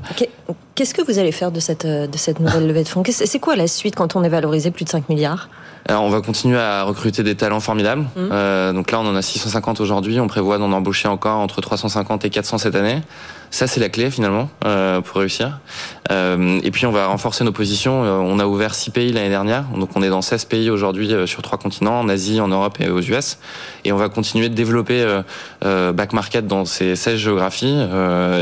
Qu'est-ce 0.75 0.93
que 0.93 1.01
vous 1.01 1.19
allez 1.19 1.31
faire 1.31 1.51
de 1.51 1.59
cette, 1.59 1.85
de 1.85 2.17
cette 2.17 2.39
nouvelle 2.39 2.67
levée 2.67 2.83
de 2.83 2.87
fonds 2.87 3.03
C'est 3.09 3.39
quoi 3.39 3.55
la 3.55 3.67
suite 3.67 3.95
quand 3.95 4.15
on 4.15 4.23
est 4.23 4.29
valorisé 4.29 4.71
plus 4.71 4.85
de 4.85 4.89
5 4.89 5.09
milliards 5.09 5.49
alors, 5.87 6.03
on 6.03 6.09
va 6.09 6.21
continuer 6.21 6.59
à 6.59 6.83
recruter 6.83 7.23
des 7.23 7.35
talents 7.35 7.59
formidables. 7.59 8.01
Mmh. 8.01 8.29
Euh, 8.31 8.73
donc 8.73 8.91
là, 8.91 8.99
on 8.99 9.07
en 9.07 9.15
a 9.15 9.23
650 9.23 9.79
aujourd'hui. 9.79 10.19
On 10.19 10.27
prévoit 10.27 10.59
d'en 10.59 10.71
embaucher 10.71 11.07
encore 11.07 11.39
entre 11.39 11.61
350 11.61 12.25
et 12.25 12.29
400 12.29 12.59
cette 12.59 12.75
année. 12.75 13.01
Ça, 13.51 13.65
c'est 13.65 13.79
la 13.79 13.89
clé 13.89 14.11
finalement 14.11 14.49
euh, 14.65 15.01
pour 15.01 15.17
réussir. 15.17 15.59
Euh, 16.11 16.59
et 16.63 16.71
puis, 16.71 16.85
on 16.85 16.91
va 16.91 17.07
renforcer 17.07 17.43
nos 17.43 17.51
positions. 17.51 18.03
Euh, 18.03 18.11
on 18.17 18.39
a 18.39 18.45
ouvert 18.45 18.75
6 18.75 18.91
pays 18.91 19.11
l'année 19.11 19.29
dernière. 19.29 19.63
Donc, 19.75 19.89
on 19.95 20.03
est 20.03 20.09
dans 20.09 20.21
16 20.21 20.45
pays 20.45 20.69
aujourd'hui 20.69 21.11
euh, 21.13 21.25
sur 21.25 21.41
trois 21.41 21.57
continents, 21.57 21.99
en 21.99 22.09
Asie, 22.09 22.39
en 22.41 22.47
Europe 22.47 22.77
et 22.79 22.89
aux 22.89 23.01
US. 23.01 23.39
Et 23.85 23.91
on 23.91 23.97
va 23.97 24.09
continuer 24.09 24.49
de 24.49 24.53
développer 24.53 25.03
euh, 25.65 25.91
back 25.91 26.13
market 26.13 26.45
dans 26.45 26.65
ces 26.65 26.95
16 26.95 27.17
géographies. 27.17 27.77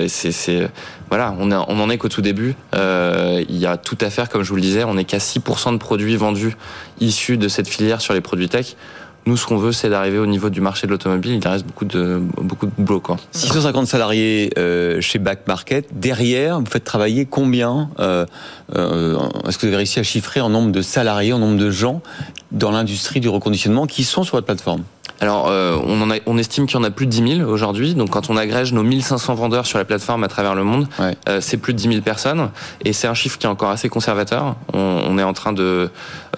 c'est, 0.08 0.70
voilà, 1.10 1.34
on, 1.40 1.52
on 1.52 1.80
en 1.80 1.90
est 1.90 1.98
qu'au 1.98 2.10
tout 2.10 2.22
début. 2.22 2.56
il 2.74 3.58
y 3.58 3.66
a 3.66 3.78
tout 3.78 3.98
à 4.02 4.10
faire, 4.10 4.30
comme 4.30 4.44
je 4.44 4.50
vous 4.50 4.56
le 4.56 4.62
disais. 4.62 4.84
On 4.84 4.98
est 4.98 5.06
qu'à 5.06 5.20
6% 5.20 5.74
de 5.74 5.78
produits 5.78 6.18
vendus 6.18 6.56
issus 7.00 7.38
de 7.38 7.48
cette 7.48 7.68
filière 7.68 8.02
sur 8.02 8.14
les 8.14 8.22
produits 8.22 8.50
tech. 8.50 8.76
Nous, 9.28 9.36
ce 9.36 9.46
qu'on 9.46 9.58
veut, 9.58 9.74
c'est 9.74 9.90
d'arriver 9.90 10.20
au 10.20 10.26
niveau 10.26 10.50
du 10.50 10.62
marché 10.62 10.88
de 10.88 10.92
l'automobile. 10.94 11.34
Il 11.34 11.46
reste 11.46 11.66
beaucoup 11.66 11.84
de, 11.84 12.22
beaucoup 12.42 12.66
de 12.66 12.72
boulot. 12.78 13.02
Quoi. 13.02 13.18
650 13.34 13.86
salariés 13.86 14.52
euh, 14.58 15.02
chez 15.02 15.20
Back 15.20 15.50
Market. 15.50 15.90
Derrière, 15.92 16.62
vous 16.62 16.66
faites 16.66 16.86
travailler 16.86 17.26
combien 17.26 17.90
euh, 18.00 18.26
euh, 18.78 19.20
Est-ce 19.46 19.58
que 19.58 19.66
vous 19.66 19.68
avez 19.68 19.76
réussi 19.76 20.00
à 20.00 20.04
chiffrer 20.04 20.40
en 20.40 20.48
nombre 20.48 20.72
de 20.72 20.82
salariés, 20.82 21.34
en 21.34 21.40
nombre 21.40 21.58
de 21.58 21.70
gens 21.70 22.02
dans 22.54 22.72
l'industrie 22.72 23.20
du 23.20 23.28
reconditionnement 23.28 23.86
qui 23.86 24.06
sont 24.06 24.24
sur 24.24 24.38
votre 24.38 24.46
plateforme? 24.46 24.84
Alors, 25.20 25.48
euh, 25.50 25.78
on, 25.84 26.02
en 26.02 26.12
a, 26.12 26.16
on 26.26 26.38
estime 26.38 26.68
qu'il 26.68 26.78
y 26.78 26.80
en 26.80 26.84
a 26.84 26.92
plus 26.92 27.06
de 27.06 27.12
10 27.12 27.38
000 27.38 27.50
aujourd'hui. 27.50 27.96
Donc, 27.96 28.12
quand 28.12 28.30
on 28.30 28.38
agrège 28.38 28.74
nos 28.74 28.84
1500 28.84 29.36
vendeurs 29.36 29.66
sur 29.66 29.78
la 29.78 29.86
plateforme 29.86 30.24
à 30.24 30.28
travers 30.28 30.54
le 30.54 30.64
monde, 30.64 30.88
euh, 31.28 31.42
c'est 31.42 31.58
plus 31.58 31.74
de 31.74 31.80
10 31.80 31.90
000 31.90 32.02
personnes. 32.02 32.50
Et 32.86 32.94
c'est 32.94 33.08
un 33.08 33.14
chiffre 33.14 33.38
qui 33.38 33.48
est 33.48 33.50
encore 33.50 33.70
assez 33.70 33.90
conservateur. 33.90 34.56
On, 34.74 35.02
on 35.08 35.18
est 35.18 35.24
en 35.24 35.34
train 35.34 35.54
de 35.54 35.90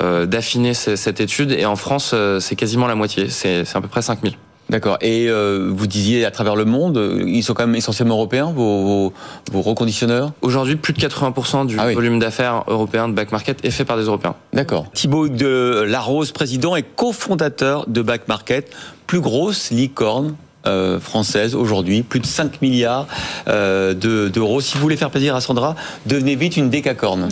euh, 0.02 0.26
d'affiner 0.26 0.74
cette 0.74 1.20
étude. 1.20 1.52
Et 1.52 1.66
en 1.66 1.76
France, 1.76 2.12
euh, 2.14 2.40
c'est 2.40 2.56
quasiment 2.56 2.88
la 2.88 2.96
moitié. 2.96 3.30
C'est 3.30 3.66
à 3.76 3.82
peu 3.82 3.90
près 3.90 4.02
5 4.02 4.20
000. 4.22 4.36
D'accord. 4.70 4.98
Et 5.02 5.28
euh, 5.28 5.72
vous 5.74 5.88
disiez 5.88 6.26
à 6.26 6.32
travers 6.32 6.56
le 6.56 6.66
monde, 6.66 7.24
ils 7.26 7.44
sont 7.44 7.54
quand 7.54 7.66
même 7.66 7.76
essentiellement 7.76 8.16
européens, 8.16 8.52
vos, 8.56 9.12
vos, 9.52 9.62
reconditionneurs? 9.62 10.32
Aujourd'hui, 10.42 10.76
plus 10.76 10.94
de 10.94 11.00
80% 11.00 11.66
du 11.66 11.78
ah 11.80 11.92
volume 11.92 12.20
d'affaires 12.20 12.64
européen 12.68 13.10
de 13.10 13.14
Back 13.14 13.32
Market 13.32 13.66
est 13.66 13.72
fait 13.72 13.86
par 13.86 13.98
des 13.98 14.04
Européens. 14.04 14.36
D'accord. 14.54 14.86
Thibaut 14.94 15.28
de 15.28 15.84
Larose, 15.88 16.32
président 16.32 16.76
et 16.76 16.84
cofondateur 16.84 17.86
de 17.88 18.02
Back 18.02 18.28
Market, 18.28 18.72
plus 19.08 19.22
grosse 19.22 19.72
licorne 19.72 20.36
euh, 20.68 21.00
française 21.00 21.56
aujourd'hui, 21.56 22.04
plus 22.04 22.20
de 22.20 22.26
5 22.26 22.62
milliards 22.62 23.08
euh, 23.48 23.94
d'euros. 23.94 24.60
si 24.60 24.76
vous 24.76 24.82
voulez 24.82 24.98
faire 24.98 25.10
plaisir 25.10 25.34
à 25.34 25.42
Sandra, 25.42 25.76
devenez 26.06 26.36
vite 26.36 26.58
une 26.58 26.70
décacorne. 26.70 27.30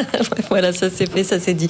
voilà, 0.48 0.72
ça 0.72 0.88
c'est 0.88 1.08
fait, 1.08 1.22
ça 1.22 1.38
c'est 1.38 1.52
dit. 1.52 1.68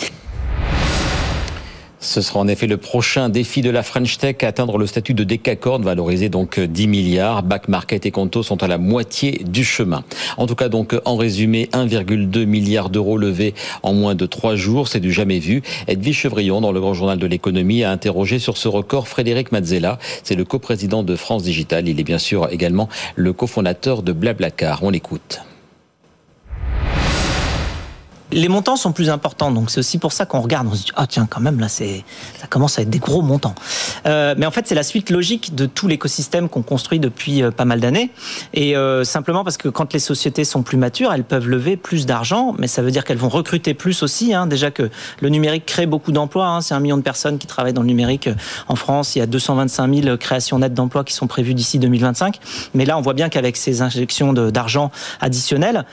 Ce 2.03 2.23
sera 2.23 2.41
en 2.41 2.49
effet 2.49 2.67
le 2.67 2.79
prochain 2.79 3.29
défi 3.29 3.61
de 3.61 3.69
la 3.69 3.83
French 3.83 4.17
Tech, 4.17 4.37
atteindre 4.41 4.79
le 4.79 4.87
statut 4.87 5.13
de 5.13 5.23
décacorne, 5.23 5.83
valorisé 5.83 6.31
donc 6.31 6.59
10 6.59 6.89
milliards. 6.89 7.43
Back 7.43 7.69
Market 7.69 8.07
et 8.07 8.11
Conto 8.11 8.43
sont 8.43 8.63
à 8.63 8.69
la 8.69 8.79
moitié 8.79 9.43
du 9.45 9.65
chemin. 9.65 10.03
En 10.39 10.47
tout 10.47 10.55
cas, 10.55 10.71
donc, 10.71 10.97
en 11.05 11.17
résumé, 11.17 11.69
1,2 11.75 12.47
milliard 12.47 12.89
d'euros 12.89 13.19
levés 13.19 13.53
en 13.83 13.93
moins 13.93 14.15
de 14.15 14.25
trois 14.25 14.57
jours. 14.57 14.89
C'est 14.89 15.01
du 15.01 15.13
jamais 15.13 15.41
vu. 15.41 15.63
Edwige 15.89 16.17
Chevrillon, 16.17 16.63
dans 16.63 16.73
le 16.73 16.81
Grand 16.81 16.95
Journal 16.95 17.19
de 17.19 17.27
l'économie, 17.27 17.85
a 17.85 17.91
interrogé 17.91 18.39
sur 18.39 18.57
ce 18.57 18.69
record 18.69 19.07
Frédéric 19.07 19.53
Mazzella. 19.53 19.99
C'est 20.25 20.37
le 20.37 20.47
coprésident 20.47 21.03
de 21.03 21.17
France 21.17 21.43
Digital. 21.43 21.87
Il 21.87 22.01
est 22.01 22.05
bien 22.05 22.19
sûr 22.19 22.49
également 22.51 22.89
le 23.15 23.35
cofondateur 23.35 24.03
de 24.03 24.13
Blablacar. 24.13 24.83
On 24.83 24.89
l'écoute 24.89 25.43
les 28.33 28.49
montants 28.49 28.77
sont 28.77 28.93
plus 28.93 29.11
importants, 29.11 29.51
donc 29.51 29.71
c'est 29.71 29.81
aussi 29.81 29.99
pour 29.99 30.13
ça 30.13 30.27
qu'on 30.27 30.41
regarde, 30.41 30.69
on 30.71 30.75
se 30.75 30.85
dit 30.85 30.93
ah 30.97 31.07
tiens 31.07 31.27
quand 31.29 31.41
même 31.41 31.59
là 31.59 31.69
c'est 31.69 32.05
ça 32.41 32.47
commence 32.47 32.79
à 32.79 32.83
être 32.83 32.91
des 32.91 32.99
gros 32.99 33.23
montants. 33.23 33.55
Euh, 34.07 34.35
mais 34.39 34.47
en 34.47 34.51
fait 34.51 34.67
c'est 34.67 34.75
la 34.75 34.83
suite 34.83 35.11
logique 35.11 35.55
de 35.55 35.67
tout 35.67 35.89
l'écosystème 35.89 36.49
qu'on 36.49 36.63
construit 36.63 37.01
depuis 37.01 37.43
euh, 37.43 37.51
pas 37.51 37.65
mal 37.65 37.81
d'années, 37.81 38.11
et 38.55 38.77
euh, 38.77 39.05
simplement 39.05 39.45
parce 39.45 39.57
que 39.57 39.69
quand 39.69 39.93
les 39.93 39.99
sociétés 39.99 40.45
sont 40.45 40.63
plus 40.63 40.77
matures, 40.77 41.13
elles 41.13 41.25
peuvent 41.25 41.49
lever 41.49 41.77
plus 41.77 42.07
d'argent, 42.07 42.55
mais 42.59 42.69
ça 42.69 42.83
veut 42.83 42.91
dire 42.91 43.05
qu'elles 43.05 43.19
vont 43.19 43.29
recruter 43.29 43.75
plus 43.75 44.03
aussi. 44.03 44.33
Hein. 44.33 44.47
Déjà 44.47 44.71
que 44.71 44.91
le 45.21 45.29
numérique 45.29 45.67
crée 45.67 45.87
beaucoup 45.87 46.13
d'emplois, 46.13 46.47
hein. 46.47 46.61
c'est 46.61 46.75
un 46.75 46.81
million 46.81 46.97
de 46.97 47.03
personnes 47.03 47.39
qui 47.39 47.47
travaillent 47.47 47.73
dans 47.73 47.83
le 47.83 47.89
numérique 47.89 48.29
en 48.69 48.77
France, 48.77 49.17
il 49.17 49.19
y 49.19 49.23
a 49.23 49.27
225 49.27 50.03
000 50.03 50.17
créations 50.17 50.59
nettes 50.59 50.75
d'emplois 50.75 51.05
qui 51.05 51.15
sont 51.15 51.27
prévues 51.27 51.55
d'ici 51.55 51.79
2025. 51.79 52.39
Mais 52.75 52.85
là 52.85 52.97
on 52.97 53.01
voit 53.01 53.15
bien 53.15 53.29
qu'avec 53.29 53.57
ces 53.57 53.83
injections 53.83 54.33
d'argent 54.33 54.91
additionnelles, 55.21 55.85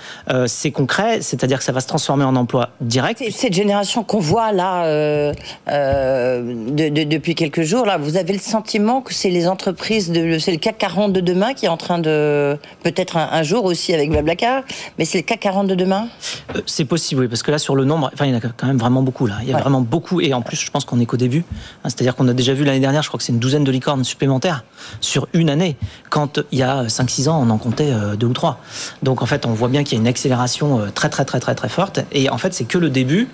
c'est 0.45 0.71
concret, 0.71 1.21
c'est-à-dire 1.21 1.57
que 1.57 1.63
ça 1.63 1.71
va 1.71 1.81
se 1.81 1.87
transformer 1.87 2.26
en 2.27 2.35
emploi 2.35 2.69
direct. 2.81 3.23
Cette 3.31 3.53
génération 3.53 4.03
qu'on 4.03 4.19
voit 4.19 4.51
là 4.51 4.85
euh, 4.85 5.33
euh, 5.69 6.53
de, 6.69 7.03
depuis 7.03 7.35
quelques 7.35 7.63
jours, 7.63 7.85
là, 7.85 7.97
vous 7.97 8.17
avez 8.17 8.33
le 8.33 8.39
sentiment 8.39 9.01
que 9.01 9.13
c'est 9.13 9.29
les 9.29 9.47
entreprises, 9.47 10.11
de, 10.11 10.37
c'est 10.39 10.51
le 10.51 10.57
CAC 10.57 10.77
40 10.77 11.13
de 11.13 11.21
demain 11.21 11.53
qui 11.53 11.65
est 11.65 11.69
en 11.69 11.77
train 11.77 11.99
de, 11.99 12.57
peut-être 12.83 13.17
un, 13.17 13.43
jour 13.43 13.65
aussi 13.65 13.93
avec 13.93 14.09
Blablacar, 14.09 14.63
mais 14.97 15.05
c'est 15.05 15.19
le 15.19 15.23
CAC 15.23 15.39
40 15.39 15.67
de 15.67 15.75
demain? 15.75 16.07
Euh, 16.55 16.61
C'est 16.65 16.85
possible, 16.85 17.21
oui, 17.21 17.27
parce 17.27 17.43
que 17.43 17.51
là 17.51 17.57
sur 17.57 17.75
le 17.75 17.85
nombre, 17.85 18.09
enfin 18.13 18.25
il 18.25 18.31
y 18.31 18.35
en 18.35 18.37
a 18.37 18.41
quand 18.41 18.67
même 18.67 18.77
vraiment 18.77 19.01
beaucoup 19.01 19.27
là. 19.27 19.37
Il 19.41 19.49
y 19.49 19.53
a 19.53 19.57
vraiment 19.57 19.81
beaucoup, 19.81 20.21
et 20.21 20.33
en 20.33 20.41
plus 20.41 20.57
je 20.57 20.69
pense 20.69 20.85
qu'on 20.85 20.99
est 20.99 21.05
qu'au 21.05 21.17
début. 21.17 21.43
Hein, 21.83 21.89
c'est-à-dire 21.89 22.15
qu'on 22.15 22.27
a 22.27 22.33
déjà 22.33 22.53
vu 22.53 22.63
l'année 22.63 22.79
dernière, 22.79 23.03
je 23.03 23.07
crois 23.07 23.17
que 23.17 23.23
c'est 23.23 23.33
une 23.33 23.39
douzaine 23.39 23.63
de 23.63 23.71
licornes 23.71 24.03
supplémentaires 24.03 24.63
sur 25.01 25.27
une 25.33 25.49
année, 25.49 25.77
quand 26.09 26.39
il 26.51 26.59
y 26.59 26.63
a 26.63 26.83
5-6 26.83 27.29
ans 27.29 27.41
on 27.41 27.49
en 27.49 27.57
comptait 27.57 27.91
deux 28.17 28.27
ou 28.27 28.33
trois. 28.33 28.59
Donc 29.03 29.21
en 29.21 29.25
fait 29.25 29.45
on 29.45 29.53
voit 29.53 29.69
bien 29.69 29.83
qu'il 29.83 29.97
y 29.97 29.99
a 29.99 30.01
une 30.01 30.07
accélération 30.07 30.81
très 30.93 31.09
très 31.09 31.25
très 31.25 31.39
très 31.39 31.55
très 31.55 31.69
forte. 31.69 31.99
Et 32.11 32.16
en 32.29 32.37
fait, 32.37 32.53
c'est 32.53 32.67
que 32.67 32.77
le 32.77 32.89
début. 32.89 33.27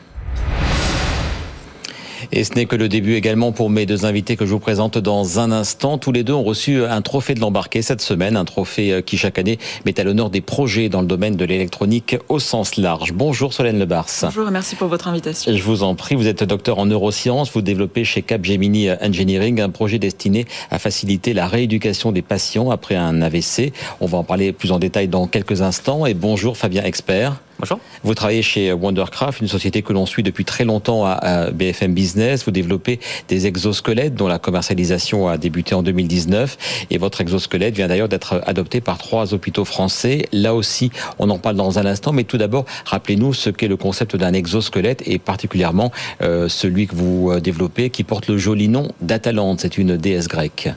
Et 2.31 2.43
ce 2.43 2.53
n'est 2.55 2.65
que 2.65 2.75
le 2.75 2.89
début 2.89 3.13
également 3.13 3.51
pour 3.51 3.69
mes 3.69 3.85
deux 3.85 4.05
invités 4.05 4.35
que 4.35 4.45
je 4.45 4.51
vous 4.51 4.59
présente 4.59 4.97
dans 4.97 5.39
un 5.39 5.51
instant. 5.51 5.99
Tous 5.99 6.11
les 6.11 6.23
deux 6.23 6.33
ont 6.33 6.43
reçu 6.43 6.83
un 6.83 7.01
trophée 7.01 7.35
de 7.35 7.39
l'embarqué 7.39 7.83
cette 7.83 8.01
semaine, 8.01 8.37
un 8.37 8.45
trophée 8.45 8.91
euh, 8.91 9.01
qui 9.01 9.17
chaque 9.17 9.37
année 9.37 9.59
met 9.85 9.99
à 9.99 10.03
l'honneur 10.03 10.31
des 10.31 10.41
projets 10.41 10.89
dans 10.89 11.01
le 11.01 11.07
domaine 11.07 11.35
de 11.35 11.45
l'électronique 11.45 12.17
au 12.29 12.39
sens 12.39 12.77
large. 12.77 13.13
Bonjour 13.13 13.53
Solène 13.53 13.77
Lebars. 13.77 14.07
Bonjour 14.23 14.47
et 14.47 14.51
merci 14.51 14.75
pour 14.75 14.87
votre 14.87 15.07
invitation. 15.07 15.55
Je 15.55 15.61
vous 15.61 15.83
en 15.83 15.93
prie, 15.93 16.15
vous 16.15 16.27
êtes 16.27 16.43
docteur 16.43 16.79
en 16.79 16.87
neurosciences, 16.87 17.51
vous 17.51 17.61
développez 17.61 18.03
chez 18.03 18.23
Capgemini 18.23 18.89
Engineering 18.89 19.61
un 19.61 19.69
projet 19.69 19.99
destiné 19.99 20.45
à 20.71 20.79
faciliter 20.79 21.33
la 21.33 21.47
rééducation 21.47 22.11
des 22.11 22.23
patients 22.23 22.71
après 22.71 22.95
un 22.95 23.21
AVC. 23.21 23.73
On 24.01 24.07
va 24.07 24.17
en 24.17 24.23
parler 24.23 24.53
plus 24.53 24.71
en 24.71 24.79
détail 24.79 25.07
dans 25.07 25.27
quelques 25.27 25.61
instants. 25.61 26.07
Et 26.07 26.15
bonjour 26.15 26.57
Fabien 26.57 26.83
Expert. 26.83 27.35
Bonjour. 27.59 27.79
Vous 28.03 28.13
travaillez 28.15 28.41
chez 28.41 28.73
Wondercraft, 28.73 29.39
une 29.39 29.47
société 29.47 29.83
que 29.83 29.93
l'on 29.93 30.05
suit 30.05 30.23
depuis 30.23 30.43
très 30.43 30.65
longtemps 30.65 31.05
à 31.05 31.51
BFM 31.51 31.93
Business. 31.93 32.43
Vous 32.45 32.51
développez 32.51 32.99
des 33.27 33.47
exosquelettes 33.47 34.15
dont 34.15 34.27
la 34.27 34.39
commercialisation 34.39 35.27
a 35.27 35.37
débuté 35.37 35.75
en 35.75 35.83
2019. 35.83 36.85
Et 36.89 36.97
votre 36.97 37.21
exosquelette 37.21 37.75
vient 37.75 37.87
d'ailleurs 37.87 38.09
d'être 38.09 38.41
adopté 38.45 38.81
par 38.81 38.97
trois 38.97 39.33
hôpitaux 39.33 39.65
français. 39.65 40.27
Là 40.31 40.55
aussi, 40.55 40.91
on 41.19 41.29
en 41.29 41.37
parle 41.37 41.55
dans 41.55 41.79
un 41.79 41.85
instant. 41.85 42.11
Mais 42.11 42.23
tout 42.23 42.37
d'abord, 42.37 42.65
rappelez-nous 42.85 43.33
ce 43.33 43.49
qu'est 43.49 43.67
le 43.67 43.77
concept 43.77 44.15
d'un 44.15 44.33
exosquelette 44.33 45.03
et 45.05 45.19
particulièrement 45.19 45.91
euh, 46.21 46.49
celui 46.49 46.87
que 46.87 46.95
vous 46.95 47.31
euh, 47.31 47.39
développez 47.39 47.89
qui 47.91 48.03
porte 48.03 48.27
le 48.27 48.37
joli 48.37 48.67
nom 48.67 48.91
d'Atalante. 49.01 49.61
C'est 49.61 49.77
une 49.77 49.95
déesse 49.95 50.27
grecque. 50.27 50.69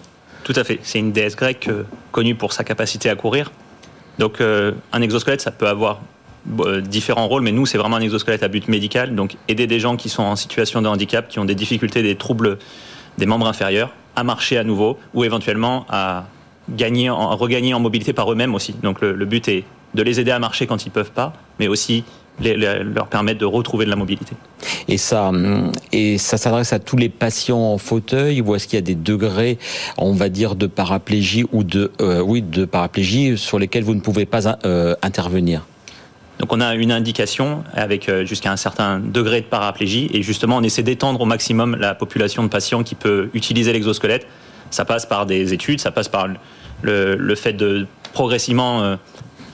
Tout 0.45 0.55
à 0.55 0.63
fait. 0.63 0.79
C'est 0.83 0.99
une 0.99 1.13
déesse 1.13 1.37
grecque 1.37 1.69
euh, 1.69 1.85
connue 2.13 2.35
pour 2.35 2.53
sa 2.53 2.65
capacité 2.65 3.09
à 3.09 3.17
courir 3.17 3.51
Donc 4.19 4.41
un 4.41 5.03
exosquelette, 5.03 5.41
ça 5.41 5.51
peut 5.51 5.69
avoir 5.69 6.01
différents 6.83 7.29
rôles, 7.29 7.43
mais 7.43 7.53
nous, 7.53 7.67
c'est 7.67 7.79
vraiment 7.79 7.97
un 7.97 8.01
exosquelette 8.01 8.43
à 8.43 8.49
but 8.49 8.69
médical. 8.69 9.15
Donc 9.15 9.37
aider 9.49 9.67
des 9.67 9.81
gens 9.81 9.97
qui 9.97 10.09
sont 10.09 10.23
en 10.23 10.37
situation 10.37 10.83
de 10.83 10.89
handicap, 10.89 11.29
qui 11.29 11.39
ont 11.39 11.45
des 11.45 11.55
difficultés, 11.55 12.03
des 12.03 12.17
troubles 12.17 12.59
des 13.19 13.27
membres 13.27 13.47
inférieurs, 13.47 13.93
à 14.15 14.25
marcher 14.25 14.59
à 14.59 14.65
nouveau, 14.65 14.99
ou 15.15 15.25
éventuellement 15.25 15.87
à 15.89 16.25
gagner, 16.71 17.11
regagner 17.11 17.75
en 17.75 17.81
mobilité 17.81 18.13
par 18.13 18.31
eux-mêmes 18.31 18.55
aussi. 18.55 18.75
Donc 18.83 19.01
le, 19.01 19.25
but 19.25 19.49
est 19.49 19.65
de 19.95 20.03
les 20.03 20.21
aider 20.21 20.31
à 20.31 20.39
marcher 20.39 20.67
quand 20.67 20.85
ils 20.85 20.91
peuvent 20.91 21.13
pas, 21.13 21.33
mais 21.59 21.69
aussi 21.69 22.05
leur 22.39 23.07
permettre 23.07 23.41
de 23.41 23.47
retrouver 23.47 23.87
de 23.87 23.91
la 23.91 23.97
mobilité. 23.97 24.35
Et 24.89 24.99
ça, 24.99 25.33
et 25.93 26.19
ça 26.19 26.37
s'adresse 26.37 26.75
à 26.75 26.79
tous 26.79 26.99
les 26.99 27.09
patients 27.09 27.59
en 27.59 27.79
fauteuil 27.79 28.43
ou 28.43 28.55
est-ce 28.55 28.67
qu'il 28.67 28.77
y 28.77 28.79
a 28.79 28.83
des 28.83 28.95
degrés, 28.95 29.59
on 29.97 30.13
va 30.13 30.29
dire, 30.29 30.55
de 30.55 30.67
paraplégie 30.67 31.47
ou 31.53 31.65
de, 31.65 31.93
euh, 32.03 32.21
oui, 32.21 32.43
de 32.43 32.67
paraplégie 32.67 33.39
sur 33.39 33.59
lesquels 33.59 33.85
vous 33.85 33.95
ne 33.95 34.01
pouvez 34.01 34.27
pas 34.27 34.59
euh, 34.67 34.95
intervenir? 35.03 35.65
Donc 36.39 36.53
on 36.53 36.61
a 36.61 36.75
une 36.75 36.93
indication 36.93 37.65
avec 37.73 38.09
euh, 38.09 38.25
jusqu'à 38.27 38.53
un 38.53 38.57
certain 38.57 39.01
degré 39.01 39.41
de 39.41 39.47
paraplégie 39.47 40.11
et 40.13 40.23
justement 40.23 40.57
on 40.59 40.63
essaie 40.63 40.83
d'étendre 40.83 41.21
au 41.21 41.25
maximum 41.25 41.77
la 41.77 41.95
population 41.95 42.43
de 42.43 42.49
patients 42.49 42.83
qui 42.83 42.95
peut 42.95 43.31
utiliser 43.33 43.73
l'exosquelette. 43.73 44.27
Ça 44.71 44.85
passe 44.85 45.07
par 45.07 45.27
des 45.27 45.55
études, 45.55 45.81
ça 45.81 45.91
passe 45.91 46.09
par 46.09 46.29
le, 46.83 47.35
fait 47.37 47.55
de 47.55 47.87
progressivement 48.13 48.83
euh, 48.83 48.97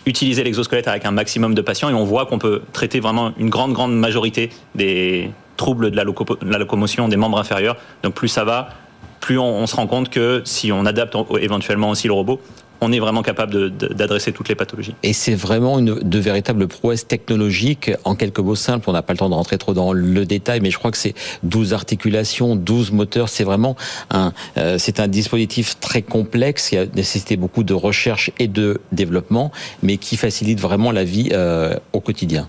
utiliser 0.06 0.42
l'exosquelette 0.42 0.88
avec 0.88 1.04
un 1.04 1.12
maximum 1.12 1.54
de 1.54 1.62
patients 1.62 1.88
et 1.88 1.94
on 1.94 2.04
voit 2.04 2.26
qu'on 2.26 2.38
peut 2.38 2.62
traiter 2.72 2.98
vraiment 2.98 3.32
une 3.38 3.50
grande 3.50 3.74
grande 3.74 3.96
majorité 3.96 4.50
des 4.74 5.30
troubles 5.56 5.92
de 5.92 5.96
la, 5.96 6.58
locomotion 6.58 7.06
des 7.06 7.16
membres 7.16 7.38
inférieurs. 7.38 7.76
Donc 8.02 8.14
plus 8.14 8.28
ça 8.28 8.42
va, 8.42 8.70
plus 9.20 9.38
on, 9.38 9.66
se 9.68 9.76
rend 9.76 9.86
compte 9.86 10.10
que 10.10 10.42
si 10.44 10.72
on 10.72 10.84
adapte 10.84 11.16
éventuellement 11.40 11.90
aussi 11.90 12.08
le 12.08 12.14
robot, 12.14 12.40
on 12.82 12.90
est 12.90 12.98
vraiment 12.98 13.22
capable 13.22 13.70
d'adresser 13.70 14.32
toutes 14.32 14.48
les 14.48 14.56
pathologies. 14.56 14.94
Et 15.04 15.12
c'est 15.12 15.36
vraiment 15.36 15.78
une 15.78 15.94
de 15.94 16.18
véritables 16.18 16.66
prouesses 16.66 17.06
technologiques. 17.06 17.92
En 18.04 18.16
quelques 18.16 18.40
mots 18.40 18.56
simples, 18.56 18.90
on 18.90 18.92
n'a 18.92 19.02
pas 19.02 19.12
le 19.12 19.20
temps 19.20 19.28
de 19.28 19.34
rentrer 19.34 19.56
trop 19.56 19.72
dans 19.72 19.92
le 19.92 20.26
détail, 20.26 20.60
mais 20.60 20.72
je 20.72 20.78
crois 20.78 20.90
que 20.90 20.96
c'est 20.98 21.14
12 21.44 21.74
articulations, 21.74 22.56
12 22.56 22.90
moteurs. 22.90 23.28
C'est 23.28 23.44
vraiment 23.44 23.76
un, 24.10 24.32
euh, 24.58 24.78
c'est 24.78 24.98
un 24.98 25.06
dispositif 25.06 25.78
très 25.78 26.02
complexe 26.02 26.70
qui 26.70 26.76
a 26.76 26.86
nécessité 26.86 27.36
beaucoup 27.36 27.62
de 27.62 27.72
recherche 27.72 28.32
et 28.40 28.48
de 28.48 28.80
développement, 28.90 29.52
mais 29.84 29.96
qui 29.96 30.16
facilite 30.16 30.60
vraiment 30.60 30.90
la 30.90 31.04
vie 31.04 31.28
euh, 31.32 31.76
au 31.92 32.00
quotidien. 32.00 32.48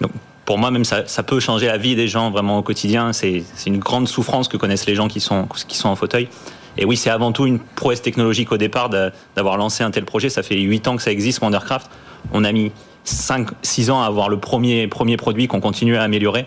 Donc, 0.00 0.12
pour 0.44 0.56
moi, 0.56 0.70
même 0.70 0.84
ça, 0.84 1.02
ça, 1.06 1.24
peut 1.24 1.40
changer 1.40 1.66
la 1.66 1.78
vie 1.78 1.96
des 1.96 2.06
gens 2.06 2.30
vraiment 2.30 2.58
au 2.58 2.62
quotidien. 2.62 3.12
C'est 3.12 3.42
une 3.66 3.78
grande 3.78 4.06
souffrance 4.06 4.46
que 4.46 4.56
connaissent 4.56 4.86
les 4.86 4.94
gens 4.94 5.08
qui 5.08 5.20
sont, 5.20 5.48
qui 5.66 5.76
sont 5.76 5.88
en 5.88 5.96
fauteuil. 5.96 6.28
Et 6.78 6.84
oui, 6.84 6.96
c'est 6.96 7.10
avant 7.10 7.32
tout 7.32 7.44
une 7.44 7.58
prouesse 7.58 8.00
technologique 8.00 8.52
au 8.52 8.56
départ 8.56 8.88
d'avoir 8.88 9.56
lancé 9.56 9.82
un 9.82 9.90
tel 9.90 10.04
projet. 10.04 10.30
Ça 10.30 10.42
fait 10.42 10.58
8 10.58 10.88
ans 10.88 10.96
que 10.96 11.02
ça 11.02 11.10
existe, 11.10 11.42
Wondercraft. 11.42 11.90
On 12.32 12.44
a 12.44 12.52
mis 12.52 12.70
5, 13.04 13.48
6 13.62 13.90
ans 13.90 14.00
à 14.00 14.06
avoir 14.06 14.28
le 14.28 14.38
premier, 14.38 14.86
premier 14.86 15.16
produit 15.16 15.48
qu'on 15.48 15.60
continue 15.60 15.96
à 15.96 16.02
améliorer. 16.02 16.46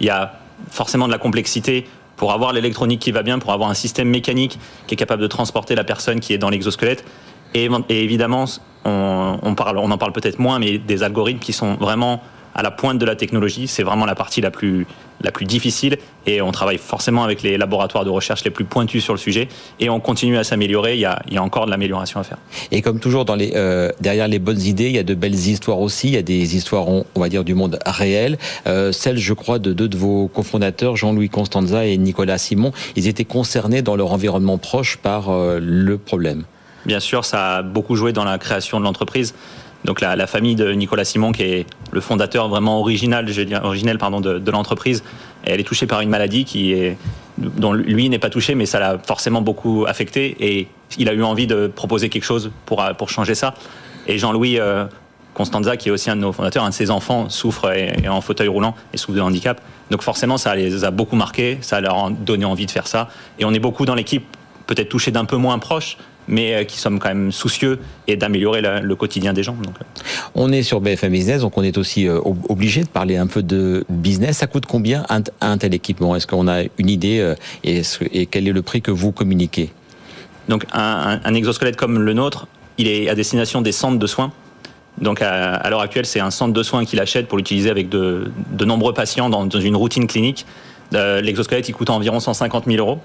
Il 0.00 0.06
y 0.06 0.10
a 0.10 0.34
forcément 0.70 1.06
de 1.06 1.12
la 1.12 1.18
complexité 1.18 1.86
pour 2.16 2.32
avoir 2.32 2.52
l'électronique 2.52 3.00
qui 3.00 3.12
va 3.12 3.22
bien, 3.22 3.38
pour 3.38 3.52
avoir 3.52 3.70
un 3.70 3.74
système 3.74 4.08
mécanique 4.08 4.58
qui 4.88 4.94
est 4.94 4.96
capable 4.96 5.22
de 5.22 5.28
transporter 5.28 5.76
la 5.76 5.84
personne 5.84 6.18
qui 6.18 6.32
est 6.32 6.38
dans 6.38 6.50
l'exosquelette. 6.50 7.04
Et, 7.54 7.68
évidemment, 7.88 8.46
on, 8.84 9.38
en 9.42 9.54
parle 9.54 10.12
peut-être 10.12 10.40
moins, 10.40 10.58
mais 10.58 10.78
des 10.78 11.04
algorithmes 11.04 11.38
qui 11.38 11.52
sont 11.52 11.74
vraiment 11.74 12.20
à 12.58 12.62
la 12.62 12.72
pointe 12.72 12.98
de 12.98 13.06
la 13.06 13.14
technologie. 13.14 13.68
C'est 13.68 13.84
vraiment 13.84 14.04
la 14.04 14.16
partie 14.16 14.40
la 14.40 14.50
plus, 14.50 14.84
la 15.22 15.30
plus 15.30 15.46
difficile 15.46 15.96
et 16.26 16.42
on 16.42 16.50
travaille 16.50 16.76
forcément 16.76 17.22
avec 17.22 17.42
les 17.42 17.56
laboratoires 17.56 18.04
de 18.04 18.10
recherche 18.10 18.44
les 18.44 18.50
plus 18.50 18.64
pointus 18.64 19.04
sur 19.04 19.14
le 19.14 19.18
sujet 19.18 19.46
et 19.78 19.88
on 19.88 20.00
continue 20.00 20.36
à 20.36 20.42
s'améliorer. 20.42 20.94
Il 20.94 21.00
y 21.00 21.04
a, 21.04 21.22
il 21.28 21.34
y 21.34 21.38
a 21.38 21.42
encore 21.42 21.66
de 21.66 21.70
l'amélioration 21.70 22.18
à 22.18 22.24
faire. 22.24 22.38
Et 22.72 22.82
comme 22.82 22.98
toujours, 22.98 23.24
dans 23.24 23.36
les, 23.36 23.52
euh, 23.54 23.92
derrière 24.00 24.26
les 24.26 24.40
bonnes 24.40 24.60
idées, 24.60 24.86
il 24.86 24.96
y 24.96 24.98
a 24.98 25.04
de 25.04 25.14
belles 25.14 25.36
histoires 25.36 25.78
aussi. 25.78 26.08
Il 26.08 26.14
y 26.14 26.18
a 26.18 26.22
des 26.22 26.56
histoires, 26.56 26.88
on, 26.88 27.04
va 27.14 27.28
dire, 27.28 27.44
du 27.44 27.54
monde 27.54 27.78
réel. 27.86 28.38
Euh, 28.66 28.90
celle, 28.90 29.18
je 29.18 29.34
crois, 29.34 29.60
de 29.60 29.72
deux 29.72 29.88
de 29.88 29.96
vos 29.96 30.26
cofondateurs, 30.26 30.96
Jean-Louis 30.96 31.28
Constanza 31.28 31.86
et 31.86 31.96
Nicolas 31.96 32.38
Simon. 32.38 32.72
Ils 32.96 33.06
étaient 33.06 33.24
concernés 33.24 33.82
dans 33.82 33.94
leur 33.94 34.12
environnement 34.12 34.58
proche 34.58 34.96
par 34.96 35.30
euh, 35.30 35.60
le 35.62 35.96
problème. 35.96 36.42
Bien 36.86 37.00
sûr, 37.00 37.24
ça 37.24 37.58
a 37.58 37.62
beaucoup 37.62 37.94
joué 37.94 38.12
dans 38.12 38.24
la 38.24 38.38
création 38.38 38.80
de 38.80 38.84
l'entreprise. 38.84 39.34
Donc 39.84 40.00
la, 40.00 40.26
famille 40.26 40.56
de 40.56 40.72
Nicolas 40.72 41.04
Simon, 41.04 41.32
qui 41.32 41.42
est 41.42 41.66
le 41.92 42.00
fondateur 42.00 42.48
vraiment 42.48 42.80
original, 42.80 43.28
je 43.28 43.42
originel 43.62 43.98
pardon, 43.98 44.20
de, 44.20 44.50
l'entreprise, 44.50 45.04
elle 45.44 45.60
est 45.60 45.64
touchée 45.64 45.86
par 45.86 46.00
une 46.00 46.10
maladie 46.10 46.44
qui 46.44 46.72
est, 46.72 46.98
dont 47.38 47.72
lui 47.72 48.08
n'est 48.08 48.18
pas 48.18 48.30
touché, 48.30 48.54
mais 48.54 48.66
ça 48.66 48.80
l'a 48.80 48.98
forcément 48.98 49.40
beaucoup 49.40 49.84
affecté. 49.86 50.36
Et 50.40 50.68
il 50.98 51.08
a 51.08 51.12
eu 51.12 51.22
envie 51.22 51.46
de 51.46 51.68
proposer 51.68 52.08
quelque 52.08 52.24
chose 52.24 52.50
pour, 52.66 52.84
pour 52.98 53.08
changer 53.08 53.34
ça. 53.34 53.54
Et 54.08 54.18
Jean-Louis 54.18 54.58
euh, 54.58 54.86
Constanza, 55.34 55.76
qui 55.76 55.88
est 55.88 55.92
aussi 55.92 56.10
un 56.10 56.16
de 56.16 56.22
nos 56.22 56.32
fondateurs, 56.32 56.64
un 56.64 56.70
de 56.70 56.74
ses 56.74 56.90
enfants 56.90 57.28
souffre 57.28 57.70
et, 57.72 58.08
en 58.08 58.20
fauteuil 58.20 58.48
roulant 58.48 58.74
et 58.92 58.96
souffre 58.96 59.16
de 59.16 59.22
handicap. 59.22 59.60
Donc 59.90 60.02
forcément, 60.02 60.36
ça 60.36 60.56
les 60.56 60.84
a 60.84 60.90
beaucoup 60.90 61.14
marqués, 61.14 61.58
ça 61.60 61.80
leur 61.80 62.06
a 62.06 62.10
donné 62.10 62.44
envie 62.44 62.66
de 62.66 62.70
faire 62.70 62.88
ça. 62.88 63.08
Et 63.38 63.44
on 63.44 63.54
est 63.54 63.60
beaucoup 63.60 63.86
dans 63.86 63.94
l'équipe, 63.94 64.24
peut-être 64.66 64.88
touchés 64.88 65.12
d'un 65.12 65.24
peu 65.24 65.36
moins 65.36 65.58
proche, 65.60 65.96
mais 66.28 66.54
euh, 66.54 66.64
qui 66.64 66.78
sommes 66.78 66.98
quand 66.98 67.08
même 67.08 67.32
soucieux 67.32 67.80
et 68.06 68.16
d'améliorer 68.16 68.60
le, 68.60 68.94
quotidien 68.94 69.32
des 69.32 69.42
gens. 69.42 69.54
Donc. 69.54 69.74
Euh. 69.80 70.04
On 70.34 70.52
est 70.52 70.62
sur 70.62 70.80
BFM 70.80 71.12
Business, 71.12 71.40
donc 71.40 71.56
on 71.56 71.62
est 71.62 71.78
aussi 71.78 72.06
euh, 72.06 72.20
obligé 72.48 72.82
de 72.82 72.88
parler 72.88 73.16
un 73.16 73.26
peu 73.26 73.42
de 73.42 73.84
business. 73.88 74.38
Ça 74.38 74.46
coûte 74.46 74.66
combien 74.66 75.04
un, 75.40 75.58
tel 75.58 75.74
équipement? 75.74 76.14
Est-ce 76.14 76.26
qu'on 76.26 76.46
a 76.46 76.62
une 76.78 76.90
idée 76.90 77.34
et, 77.64 77.82
et, 78.12 78.26
quel 78.26 78.46
est 78.46 78.52
le 78.52 78.62
prix 78.62 78.82
que 78.82 78.90
vous 78.90 79.10
communiquez? 79.10 79.70
Donc 80.48 80.64
un, 80.72 81.20
un, 81.24 81.34
exosquelette 81.34 81.76
comme 81.76 82.00
le 82.00 82.12
nôtre, 82.12 82.46
il 82.76 82.88
est 82.88 83.08
à 83.08 83.14
destination 83.14 83.62
des 83.62 83.72
centres 83.72 83.98
de 83.98 84.06
soins. 84.06 84.32
Donc 85.00 85.22
à, 85.22 85.68
l'heure 85.70 85.80
actuelle, 85.80 86.06
c'est 86.06 86.20
un 86.20 86.30
centre 86.30 86.52
de 86.52 86.62
soins 86.62 86.84
qu'il 86.84 87.00
achète 87.00 87.28
pour 87.28 87.38
l'utiliser 87.38 87.70
avec 87.70 87.88
de, 87.88 88.30
de, 88.50 88.64
nombreux 88.64 88.92
patients 88.92 89.30
dans, 89.30 89.48
une 89.48 89.76
routine 89.76 90.06
clinique. 90.06 90.44
L'exosquelette, 90.92 91.68
il 91.68 91.72
coûte 91.72 91.90
environ 91.90 92.18
150 92.18 92.64
000 92.66 92.78
euros. 92.78 92.98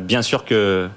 bien 0.00 0.22
sûr 0.22 0.44
que 0.44 0.88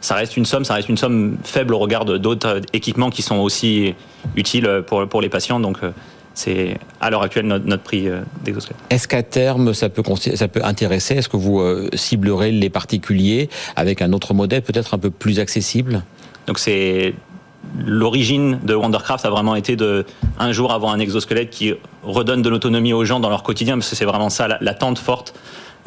ça 0.00 0.14
reste 0.14 0.36
une 0.36 0.44
somme, 0.44 0.64
ça 0.64 0.74
reste 0.74 0.88
une 0.88 0.96
somme 0.96 1.38
faible 1.42 1.74
au 1.74 1.78
regard 1.78 2.04
d'autres 2.04 2.60
équipements 2.72 3.10
qui 3.10 3.22
sont 3.22 3.36
aussi 3.36 3.94
utiles 4.36 4.82
pour, 4.86 5.08
pour 5.08 5.20
les 5.20 5.28
patients. 5.28 5.60
Donc, 5.60 5.78
euh, 5.82 5.90
c'est 6.34 6.78
à 7.00 7.10
l'heure 7.10 7.22
actuelle 7.22 7.46
notre, 7.46 7.82
prix 7.82 8.08
euh, 8.08 8.20
d'exosquelette. 8.44 8.78
Est-ce 8.90 9.08
qu'à 9.08 9.24
terme, 9.24 9.74
ça 9.74 9.88
peut, 9.88 10.02
ça 10.34 10.46
peut 10.46 10.64
intéresser? 10.64 11.16
Est-ce 11.16 11.28
que 11.28 11.36
vous 11.36 11.60
euh, 11.60 11.88
ciblerez 11.94 12.52
les 12.52 12.70
particuliers 12.70 13.48
avec 13.74 14.02
un 14.02 14.12
autre 14.12 14.34
modèle 14.34 14.62
peut-être 14.62 14.94
un 14.94 14.98
peu 14.98 15.10
plus 15.10 15.40
accessible? 15.40 16.02
Donc, 16.46 16.60
c'est 16.60 17.14
l'origine 17.84 18.60
de 18.62 18.74
Wondercraft 18.74 19.24
a 19.24 19.30
vraiment 19.30 19.56
été 19.56 19.74
de 19.74 20.06
un 20.38 20.52
jour 20.52 20.72
avoir 20.72 20.92
un 20.92 21.00
exosquelette 21.00 21.50
qui 21.50 21.74
redonne 22.04 22.40
de 22.40 22.48
l'autonomie 22.48 22.92
aux 22.92 23.04
gens 23.04 23.18
dans 23.18 23.30
leur 23.30 23.42
quotidien, 23.42 23.74
parce 23.74 23.90
que 23.90 23.96
c'est 23.96 24.04
vraiment 24.04 24.30
ça 24.30 24.58
l'attente 24.60 24.98
forte 24.98 25.34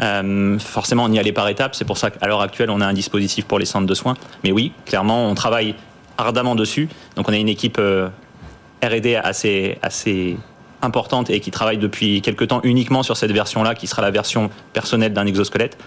euh, 0.01 0.57
forcément, 0.59 1.03
on 1.03 1.11
y 1.11 1.19
allait 1.19 1.31
par 1.31 1.47
étapes. 1.47 1.75
C'est 1.75 1.85
pour 1.85 1.97
ça 1.97 2.09
qu'à 2.09 2.27
l'heure 2.27 2.41
actuelle, 2.41 2.69
on 2.69 2.81
a 2.81 2.85
un 2.85 2.93
dispositif 2.93 3.45
pour 3.45 3.59
les 3.59 3.65
centres 3.65 3.85
de 3.85 3.93
soins. 3.93 4.15
Mais 4.43 4.51
oui, 4.51 4.71
clairement, 4.85 5.29
on 5.29 5.35
travaille 5.35 5.75
ardemment 6.17 6.55
dessus. 6.55 6.89
Donc, 7.15 7.29
on 7.29 7.33
a 7.33 7.37
une 7.37 7.49
équipe 7.49 7.77
euh, 7.79 8.09
R&D 8.83 9.15
assez, 9.15 10.37
importante 10.83 11.29
et 11.29 11.39
qui 11.39 11.51
travaille 11.51 11.77
depuis 11.77 12.21
quelques 12.21 12.47
temps 12.47 12.59
uniquement 12.63 13.03
sur 13.03 13.15
cette 13.15 13.31
version-là, 13.31 13.75
qui 13.75 13.85
sera 13.85 14.01
la 14.01 14.09
version 14.09 14.49
personnelle 14.73 15.13
d'un 15.13 15.27
exosquelette. 15.27 15.77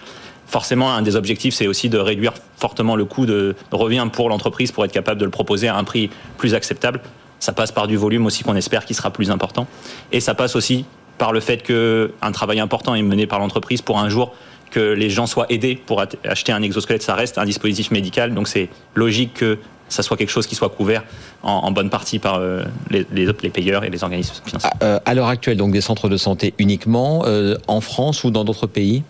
Forcément, 0.47 0.93
un 0.93 1.01
des 1.01 1.17
objectifs, 1.17 1.53
c'est 1.53 1.67
aussi 1.67 1.89
de 1.89 1.97
réduire 1.97 2.31
fortement 2.55 2.95
le 2.95 3.03
coût 3.03 3.25
de 3.25 3.57
revient 3.73 4.07
pour 4.09 4.29
l'entreprise 4.29 4.71
pour 4.71 4.85
être 4.85 4.93
capable 4.93 5.19
de 5.19 5.25
le 5.25 5.31
proposer 5.31 5.67
à 5.67 5.75
un 5.75 5.83
prix 5.83 6.09
plus 6.37 6.53
acceptable. 6.53 7.01
Ça 7.39 7.51
passe 7.51 7.73
par 7.73 7.87
du 7.87 7.97
volume 7.97 8.25
aussi 8.25 8.43
qu'on 8.43 8.55
espère 8.55 8.85
qui 8.85 8.93
sera 8.93 9.11
plus 9.11 9.31
important. 9.31 9.67
Et 10.13 10.21
ça 10.21 10.33
passe 10.33 10.55
aussi 10.55 10.85
par 11.17 11.31
le 11.31 11.39
fait 11.39 11.63
qu'un 11.63 12.31
travail 12.31 12.59
important 12.59 12.95
est 12.95 13.01
mené 13.01 13.27
par 13.27 13.39
l'entreprise 13.39 13.81
pour 13.81 13.99
un 13.99 14.09
jour 14.09 14.33
que 14.71 14.79
les 14.79 15.09
gens 15.09 15.25
soient 15.25 15.45
aidés 15.49 15.75
pour 15.75 16.03
acheter 16.25 16.51
un 16.51 16.61
exosquelette. 16.61 17.01
Ça 17.01 17.15
reste 17.15 17.37
un 17.37 17.45
dispositif 17.45 17.91
médical, 17.91 18.33
donc 18.33 18.47
c'est 18.47 18.69
logique 18.93 19.33
que 19.35 19.57
ça 19.87 20.03
soit 20.03 20.17
quelque 20.17 20.31
chose 20.31 20.47
qui 20.47 20.55
soit 20.55 20.69
couvert 20.69 21.03
en, 21.43 21.71
bonne 21.71 21.89
partie 21.89 22.19
par 22.19 22.35
euh, 22.35 22.63
les, 22.89 23.05
les, 23.13 23.49
payeurs 23.49 23.83
et 23.83 23.89
les 23.89 24.03
organismes 24.03 24.33
financiers. 24.43 24.69
Euh, 24.81 24.99
à, 25.05 25.13
l'heure 25.13 25.27
actuelle, 25.27 25.57
donc 25.57 25.71
des 25.71 25.81
centres 25.81 26.09
de 26.09 26.17
santé 26.17 26.53
uniquement 26.57 27.23
euh, 27.25 27.55
en 27.67 27.81
France 27.81 28.23
ou 28.23 28.31
dans 28.31 28.43
d'autres 28.43 28.67
pays? 28.67 29.03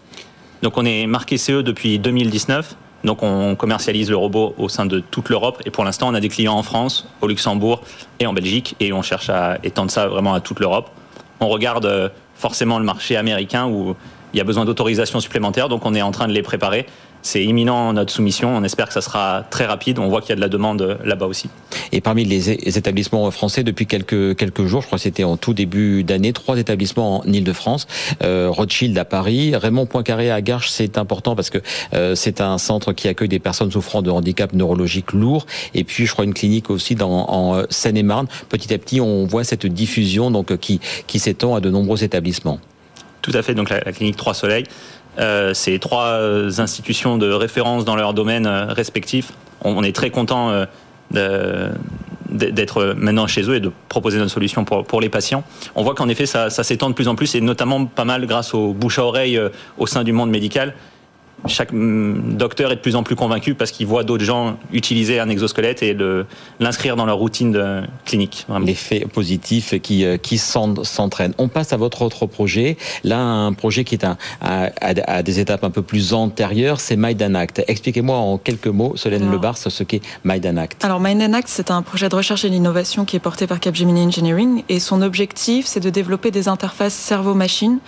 Donc 0.61 0.77
on 0.77 0.85
est 0.85 1.07
marqué 1.07 1.37
CE 1.37 1.61
depuis 1.61 1.97
2019. 1.97 2.75
Donc 3.05 3.21
on 3.21 3.55
commercialise 3.55 4.09
le 4.09 4.17
robot 4.17 4.55
au 4.57 4.67
sein 4.67 4.85
de 4.85 4.99
toute 4.99 5.29
l'Europe 5.29 5.61
et 5.65 5.69
pour 5.69 5.83
l'instant 5.83 6.09
on 6.09 6.13
a 6.15 6.19
des 6.19 6.29
clients 6.29 6.55
en 6.55 6.63
France, 6.63 7.07
au 7.21 7.27
Luxembourg 7.27 7.81
et 8.19 8.25
en 8.25 8.33
Belgique 8.33 8.75
et 8.79 8.91
on 8.93 9.03
cherche 9.03 9.29
à 9.29 9.59
étendre 9.63 9.91
ça 9.91 10.07
vraiment 10.07 10.33
à 10.33 10.39
toute 10.39 10.59
l'Europe 10.59 10.89
on 11.39 11.47
regarde 11.47 11.85
euh, 11.85 12.09
forcément 12.35 12.79
le 12.79 12.85
marché 12.85 13.15
américain 13.15 13.67
où 13.67 13.95
il 14.33 14.37
y 14.37 14.41
a 14.41 14.43
besoin 14.43 14.65
d'autorisation 14.65 15.19
supplémentaire, 15.19 15.69
donc 15.69 15.85
on 15.85 15.93
est 15.93 16.01
en 16.01 16.11
train 16.11 16.27
de 16.27 16.33
les 16.33 16.41
préparer. 16.41 16.85
C'est 17.25 17.43
imminent 17.43 17.91
notre 17.91 18.13
soumission. 18.13 18.55
On 18.55 18.63
espère 18.63 18.87
que 18.87 18.93
ça 18.93 19.01
sera 19.01 19.43
très 19.49 19.65
rapide. 19.65 19.97
On 19.97 20.07
voit 20.07 20.21
qu'il 20.21 20.29
y 20.29 20.33
a 20.33 20.35
de 20.35 20.41
la 20.41 20.47
demande 20.47 20.99
là-bas 21.03 21.25
aussi. 21.25 21.49
Et 21.91 21.99
parmi 21.99 22.23
les 22.23 22.51
établissements 22.77 23.29
français, 23.31 23.63
depuis 23.63 23.87
quelques, 23.87 24.35
quelques 24.35 24.65
jours, 24.65 24.81
je 24.81 24.87
crois 24.87 24.99
que 24.99 25.03
c'était 25.03 25.23
en 25.23 25.35
tout 25.35 25.55
début 25.55 26.03
d'année, 26.03 26.33
trois 26.33 26.59
établissements 26.59 27.21
en 27.21 27.23
Ile-de-France, 27.23 27.87
euh, 28.23 28.47
Rothschild 28.51 28.95
à 28.97 29.05
Paris, 29.05 29.55
Raymond 29.55 29.87
Poincaré 29.87 30.29
à 30.29 30.41
Garches, 30.41 30.69
c'est 30.69 30.99
important 30.99 31.35
parce 31.35 31.49
que 31.49 31.57
euh, 31.95 32.13
c'est 32.13 32.41
un 32.41 32.59
centre 32.59 32.93
qui 32.93 33.07
accueille 33.07 33.27
des 33.27 33.39
personnes 33.39 33.71
souffrant 33.71 34.03
de 34.03 34.11
handicap 34.11 34.53
neurologique 34.53 35.11
lourd, 35.11 35.47
et 35.73 35.83
puis 35.83 36.05
je 36.05 36.11
crois 36.11 36.25
une 36.25 36.33
clinique 36.35 36.69
aussi 36.69 36.93
dans, 36.93 37.27
en 37.27 37.63
Seine-et-Marne. 37.71 38.27
Petit 38.49 38.71
à 38.71 38.77
petit, 38.77 39.01
on 39.01 39.25
voit 39.25 39.43
cette 39.43 39.65
diffusion 39.65 40.29
donc 40.29 40.55
qui, 40.57 40.79
qui 41.07 41.17
s'étend 41.17 41.55
à 41.55 41.59
de 41.59 41.71
nombreux 41.71 42.03
établissements. 42.03 42.59
Tout 43.25 43.31
à 43.33 43.41
fait, 43.41 43.55
donc 43.55 43.71
la, 43.71 43.81
clinique 43.91 44.17
Trois 44.17 44.35
Soleils, 44.35 44.65
euh, 45.19 45.53
c'est 45.53 45.79
trois 45.79 46.19
institutions 46.59 47.17
de 47.17 47.31
référence 47.31 47.85
dans 47.85 47.95
leur 47.95 48.13
domaine 48.13 48.47
respectif. 48.47 49.31
On, 49.61 49.83
est 49.83 49.95
très 49.95 50.09
content 50.09 50.65
d'être 52.29 52.93
maintenant 52.97 53.27
chez 53.27 53.43
eux 53.49 53.55
et 53.55 53.59
de 53.59 53.71
proposer 53.89 54.17
notre 54.17 54.31
solution 54.31 54.65
pour, 54.65 55.01
les 55.01 55.09
patients. 55.09 55.43
On 55.75 55.83
voit 55.83 55.95
qu'en 55.95 56.09
effet, 56.09 56.25
ça, 56.25 56.49
ça 56.49 56.63
s'étend 56.63 56.89
de 56.89 56.95
plus 56.95 57.07
en 57.07 57.15
plus 57.15 57.33
et 57.35 57.41
notamment 57.41 57.85
pas 57.85 58.05
mal 58.05 58.25
grâce 58.25 58.53
aux 58.53 58.73
bouche 58.73 58.99
à 58.99 59.05
oreille 59.05 59.37
euh, 59.37 59.49
au 59.77 59.87
sein 59.87 60.03
du 60.03 60.11
monde 60.11 60.29
médical 60.29 60.73
chaque 61.47 61.71
mm, 61.71 62.35
docteur 62.37 62.71
est 62.71 62.75
de 62.75 62.81
plus 62.81 62.95
en 62.95 63.03
plus 63.03 63.15
convaincu 63.15 63.55
parce 63.55 63.71
qu'il 63.71 63.87
voit 63.87 64.03
d'autres 64.03 64.23
gens 64.23 64.57
utiliser 64.71 65.19
un 65.19 65.29
exosquelette 65.29 65.83
et 65.83 65.95
l'inscrire 66.59 66.95
dans 66.95 67.05
leur 67.05 67.17
routine 67.17 67.51
de 67.51 67.81
clinique. 68.05 68.45
L'effet 68.63 69.05
positif 69.11 69.79
qui, 69.81 70.05
euh, 70.05 70.17
qui 70.17 70.37
s'entraîne. 70.37 71.33
On 71.37 71.47
passe 71.47 71.73
à 71.73 71.77
votre 71.77 72.01
autre 72.01 72.25
projet. 72.25 72.77
Là, 73.03 73.19
un 73.19 73.53
projet 73.53 73.83
qui 73.83 73.95
est 73.95 74.05
un, 74.05 74.17
à, 74.41 75.23
des 75.23 75.39
étapes 75.39 75.63
un 75.63 75.69
peu 75.69 75.81
plus 75.81 76.13
antérieures, 76.13 76.79
c'est 76.79 76.97
Act. 77.35 77.63
Expliquez-moi 77.67 78.17
en 78.17 78.37
quelques 78.37 78.67
mots, 78.67 78.93
Solène 78.95 79.31
Lebars, 79.31 79.57
ce 79.57 79.83
qu'est 79.83 80.01
Act. 80.27 80.83
Alors, 80.83 81.01
Act, 81.05 81.47
c'est 81.47 81.71
un 81.71 81.81
projet 81.81 82.09
de 82.09 82.15
recherche 82.15 82.45
et 82.45 82.49
d'innovation 82.49 83.05
qui 83.05 83.15
est 83.15 83.19
porté 83.19 83.47
par 83.47 83.59
Capgemini 83.59 84.01
Engineering 84.01 84.63
et 84.69 84.79
son 84.79 85.01
objectif, 85.01 85.65
c'est 85.65 85.79
de 85.79 85.89
développer 85.89 86.31
des 86.31 86.47
interfaces 86.47 86.93
cerveau-machine 86.93 87.79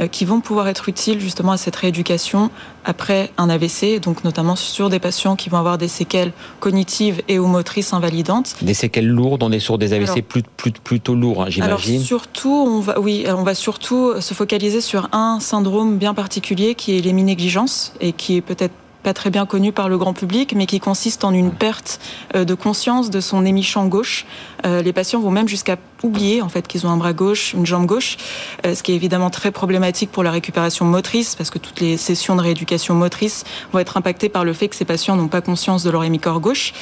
euh, 0.00 0.06
qui 0.08 0.24
vont 0.24 0.40
pouvoir 0.40 0.68
être 0.68 0.88
utiles 0.88 1.20
justement 1.20 1.52
à 1.52 1.56
cette 1.56 1.76
rééducation 1.76 2.50
après 2.86 3.30
un 3.36 3.50
AVC, 3.50 4.00
donc 4.00 4.24
notamment 4.24 4.56
sur 4.56 4.88
des 4.88 5.00
patients 5.00 5.36
qui 5.36 5.50
vont 5.50 5.58
avoir 5.58 5.76
des 5.76 5.88
séquelles 5.88 6.32
cognitives 6.60 7.20
et 7.28 7.38
ou 7.38 7.46
motrices 7.46 7.92
invalidantes. 7.92 8.54
Des 8.62 8.74
séquelles 8.74 9.08
lourdes, 9.08 9.42
on 9.42 9.52
est 9.52 9.58
sur 9.58 9.76
des 9.76 9.92
AVC 9.92 10.22
plus, 10.22 10.42
plus, 10.42 10.70
plutôt 10.70 11.14
lourds, 11.14 11.42
hein, 11.42 11.50
j'imagine. 11.50 11.96
Alors 11.96 12.06
surtout, 12.06 12.64
on 12.66 12.80
va, 12.80 12.98
oui, 13.00 13.26
on 13.28 13.42
va 13.42 13.54
surtout 13.54 14.20
se 14.20 14.32
focaliser 14.32 14.80
sur 14.80 15.08
un 15.12 15.40
syndrome 15.40 15.98
bien 15.98 16.14
particulier 16.14 16.74
qui 16.74 16.96
est 16.96 17.00
l'héminégligence 17.00 17.92
et 18.00 18.12
qui 18.12 18.36
est 18.36 18.40
peut-être 18.40 18.74
pas 19.06 19.14
très 19.14 19.30
bien 19.30 19.46
connu 19.46 19.70
par 19.70 19.88
le 19.88 19.98
grand 19.98 20.14
public, 20.14 20.52
mais 20.56 20.66
qui 20.66 20.80
consiste 20.80 21.22
en 21.22 21.32
une 21.32 21.52
perte 21.52 22.00
euh, 22.34 22.44
de 22.44 22.54
conscience 22.54 23.08
de 23.08 23.20
son 23.20 23.44
émichant 23.44 23.86
gauche. 23.86 24.26
Euh, 24.64 24.82
les 24.82 24.92
patients 24.92 25.20
vont 25.20 25.30
même 25.30 25.46
jusqu'à 25.46 25.76
oublier 26.02 26.42
en 26.42 26.48
fait 26.48 26.66
qu'ils 26.66 26.86
ont 26.86 26.90
un 26.90 26.96
bras 26.96 27.12
gauche, 27.12 27.54
une 27.54 27.66
jambe 27.66 27.86
gauche, 27.86 28.16
euh, 28.64 28.74
ce 28.74 28.82
qui 28.82 28.92
est 28.92 28.94
évidemment 28.94 29.30
très 29.30 29.50
problématique 29.50 30.10
pour 30.10 30.22
la 30.22 30.30
récupération 30.30 30.84
motrice 30.84 31.34
parce 31.34 31.50
que 31.50 31.58
toutes 31.58 31.80
les 31.80 31.96
sessions 31.96 32.36
de 32.36 32.42
rééducation 32.42 32.94
motrice 32.94 33.44
vont 33.72 33.78
être 33.78 33.96
impactées 33.96 34.28
par 34.28 34.44
le 34.44 34.52
fait 34.52 34.68
que 34.68 34.76
ces 34.76 34.84
patients 34.84 35.16
n'ont 35.16 35.28
pas 35.28 35.40
conscience 35.40 35.82
de 35.82 35.90
leur 35.90 36.04
hémicorps 36.04 36.40
gauche 36.40 36.74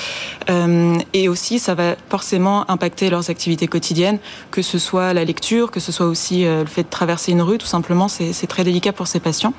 euh, 0.51 0.99
et 1.13 1.29
aussi 1.29 1.59
ça 1.59 1.75
va 1.75 1.97
forcément 2.09 2.69
impacter 2.71 3.11
leurs 3.11 3.31
activités 3.31 3.69
quotidiennes, 3.69 4.19
que 4.51 4.63
ce 4.63 4.79
soit 4.79 5.15
la 5.15 5.25
lecture, 5.25 5.71
que 5.71 5.81
ce 5.81 5.93
soit 5.93 6.07
aussi 6.07 6.45
euh, 6.45 6.61
le 6.61 6.67
fait 6.67 6.83
de 6.83 6.91
traverser 6.91 7.33
une 7.33 7.43
rue, 7.43 7.59
tout 7.59 7.67
simplement 7.67 8.09
c'est 8.09 8.47
très 8.47 8.65
délicat 8.65 8.93
pour 8.93 9.07
ces 9.07 9.21
patients. 9.21 9.55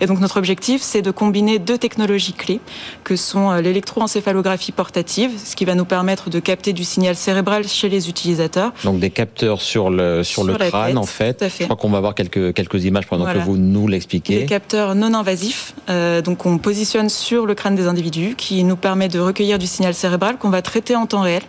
Et 0.00 0.06
donc 0.06 0.20
notre 0.20 0.36
objectif 0.36 0.82
c'est 0.82 1.02
de 1.02 1.10
combiner 1.10 1.58
deux 1.58 1.78
technologies 1.78 2.32
clés 2.32 2.60
que 3.04 3.16
sont 3.16 3.52
l'électroencéphalographie 3.54 4.72
portative, 4.72 5.32
ce 5.42 5.56
qui 5.56 5.64
va 5.64 5.74
nous 5.74 5.84
permettre 5.84 6.30
de 6.30 6.38
capter 6.38 6.72
du 6.72 6.84
signal 6.84 7.16
cérébral 7.16 7.66
chez 7.66 7.88
les 7.88 8.08
utilisateurs. 8.08 8.72
Des 9.00 9.10
capteurs 9.10 9.60
sur 9.60 9.90
le, 9.90 10.22
sur, 10.22 10.44
le 10.44 10.54
crâne, 10.54 10.98
en 10.98 11.06
fait. 11.06 11.44
Je 11.58 11.64
crois 11.64 11.76
qu'on 11.76 11.90
va 11.90 12.00
voir 12.00 12.14
quelques, 12.14 12.54
quelques 12.54 12.84
images 12.84 13.06
pendant 13.06 13.26
que 13.26 13.38
vous 13.38 13.56
nous 13.56 13.88
l'expliquez. 13.88 14.40
Des 14.40 14.46
capteurs 14.46 14.94
non 14.94 15.14
invasifs, 15.14 15.74
euh, 15.88 16.22
donc 16.22 16.46
on 16.46 16.58
positionne 16.58 17.08
sur 17.08 17.46
le 17.46 17.54
crâne 17.54 17.74
des 17.74 17.88
individus, 17.88 18.34
qui 18.36 18.62
nous 18.62 18.76
permet 18.76 19.08
de 19.08 19.18
recueillir 19.18 19.58
du 19.58 19.66
signal 19.66 19.94
cérébral 19.94 20.36
qu'on 20.36 20.50
va 20.50 20.62
traiter 20.62 20.94
en 20.94 21.06
temps 21.06 21.22
réel. 21.22 21.42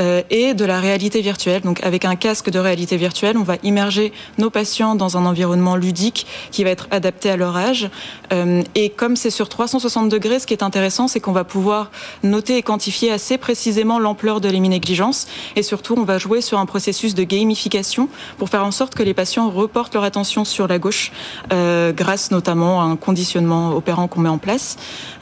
Euh, 0.00 0.22
et 0.30 0.54
de 0.54 0.64
la 0.64 0.80
réalité 0.80 1.20
virtuelle. 1.20 1.62
Donc 1.62 1.82
avec 1.82 2.04
un 2.04 2.16
casque 2.16 2.50
de 2.50 2.58
réalité 2.58 2.96
virtuelle, 2.96 3.36
on 3.36 3.42
va 3.42 3.56
immerger 3.62 4.12
nos 4.38 4.48
patients 4.48 4.94
dans 4.94 5.16
un 5.16 5.26
environnement 5.26 5.76
ludique 5.76 6.26
qui 6.50 6.64
va 6.64 6.70
être 6.70 6.88
adapté 6.90 7.30
à 7.30 7.36
leur 7.36 7.56
âge. 7.56 7.90
Euh, 8.32 8.62
et 8.74 8.90
comme 8.90 9.16
c'est 9.16 9.30
sur 9.30 9.48
360 9.48 10.08
degrés, 10.08 10.38
ce 10.38 10.46
qui 10.46 10.54
est 10.54 10.62
intéressant, 10.62 11.08
c'est 11.08 11.20
qu'on 11.20 11.32
va 11.32 11.44
pouvoir 11.44 11.90
noter 12.22 12.56
et 12.56 12.62
quantifier 12.62 13.12
assez 13.12 13.36
précisément 13.36 13.98
l'ampleur 13.98 14.40
de 14.40 14.48
l'héminégligence. 14.48 15.26
Et 15.56 15.62
surtout, 15.62 15.94
on 15.98 16.04
va 16.04 16.18
jouer 16.18 16.40
sur 16.40 16.58
un 16.58 16.66
processus 16.66 17.14
de 17.14 17.24
gamification 17.24 18.08
pour 18.38 18.48
faire 18.48 18.64
en 18.64 18.70
sorte 18.70 18.94
que 18.94 19.02
les 19.02 19.14
patients 19.14 19.50
reportent 19.50 19.94
leur 19.94 20.04
attention 20.04 20.44
sur 20.44 20.68
la 20.68 20.78
gauche, 20.78 21.12
euh, 21.52 21.92
grâce 21.92 22.30
notamment 22.30 22.80
à 22.80 22.84
un 22.84 22.96
conditionnement 22.96 23.74
opérant 23.74 24.08
qu'on 24.08 24.20
met 24.20 24.28
en 24.28 24.38
place. 24.38 24.76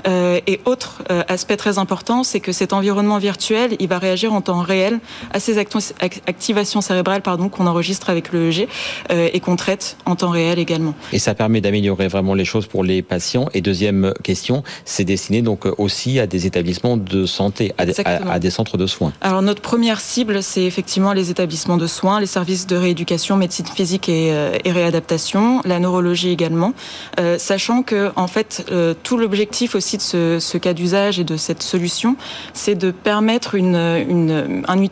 et 0.07 0.61
autre 0.65 1.03
aspect 1.29 1.57
très 1.57 1.79
important, 1.79 2.25
c'est 2.25 2.41
que 2.41 2.53
cet 2.53 2.73
environnement 2.73 3.19
virtuel, 3.19 3.77
il 3.79 3.89
va 3.89 3.99
réagir 3.99 4.33
en 4.33 4.41
temps 4.41 4.60
réel 4.63 5.01
à 5.33 5.41
ces 5.41 5.59
activations 5.59 6.81
cérébrales 6.81 7.23
pardon, 7.23 7.49
qu'on 7.49 7.67
enregistre 7.67 8.11
avec 8.11 8.33
l'EEG 8.33 8.69
euh, 9.11 9.29
et 9.33 9.41
qu'on 9.41 9.57
traite 9.57 9.97
en 10.07 10.17
temps 10.17 10.31
réel 10.31 10.59
également. 10.59 10.95
Et 11.13 11.19
ça 11.19 11.35
permet 11.35 11.61
d'améliorer 11.61 12.09
vraiment 12.09 12.35
les 12.35 12.45
choses 12.45 12.67
pour 12.67 12.85
les 12.85 13.03
patients. 13.03 13.49
Et 13.55 13.61
deuxième 13.61 14.13
question, 14.23 14.63
c'est 14.85 15.05
destiné 15.05 15.43
donc 15.43 15.67
aussi 15.79 16.19
à 16.19 16.27
des 16.27 16.47
établissements 16.47 16.97
de 16.97 17.27
santé, 17.27 17.73
à, 17.79 18.39
des 18.39 18.51
centres 18.51 18.77
de 18.77 18.87
soins. 18.87 19.13
Alors 19.21 19.43
notre 19.43 19.63
première 19.63 20.01
cible, 20.01 20.43
c'est 20.43 20.65
effectivement 20.65 21.13
les 21.13 21.31
établissements 21.31 21.77
de 21.77 21.87
soins, 21.87 22.21
les 22.21 22.27
services 22.27 22.67
de 22.67 22.77
rééducation, 22.77 23.37
médecine 23.37 23.67
physique 23.67 24.09
et, 24.09 24.33
euh, 24.33 24.57
réadaptation, 24.67 25.61
la 25.65 25.79
neurologie 25.79 26.31
également, 26.31 26.75
euh, 27.19 27.39
sachant 27.39 27.83
que 27.83 28.11
en 28.17 28.27
fait 28.27 28.65
tout 29.03 29.17
l'objectif 29.17 29.75
aussi 29.75 29.97
de 29.97 30.03
ce, 30.03 30.39
ce 30.39 30.59
cas 30.59 30.73
d'usage 30.73 31.19
et 31.19 31.25
de 31.25 31.37
cette 31.37 31.63
solution, 31.63 32.17
c'est 32.53 32.75
de 32.75 32.91
permettre 32.91 33.55
une, 33.55 33.77
une 33.77 34.47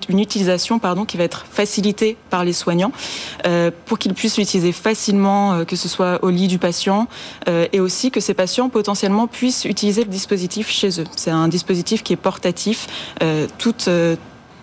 une 0.09 0.19
utilisation 0.19 0.79
pardon, 0.79 1.05
qui 1.05 1.17
va 1.17 1.25
être 1.25 1.47
facilitée 1.51 2.17
par 2.31 2.45
les 2.45 2.53
soignants 2.53 2.93
euh, 3.47 3.71
pour 3.87 3.99
qu'ils 3.99 4.15
puissent 4.15 4.39
l'utiliser 4.39 4.73
facilement, 4.73 5.53
euh, 5.53 5.65
que 5.65 5.77
ce 5.77 5.89
soit 5.89 6.19
au 6.23 6.31
lit 6.31 6.49
du 6.49 6.59
patient, 6.59 7.09
euh, 7.49 7.67
et 7.73 7.81
aussi 7.81 8.11
que 8.11 8.21
ces 8.21 8.35
patients 8.35 8.69
potentiellement 8.69 9.27
puissent 9.27 9.65
utiliser 9.65 10.05
le 10.05 10.11
dispositif 10.11 10.71
chez 10.71 11.01
eux. 11.01 11.05
C'est 11.17 11.31
un 11.31 11.49
dispositif 11.49 12.03
qui 12.03 12.13
est 12.13 12.17
portatif. 12.17 12.87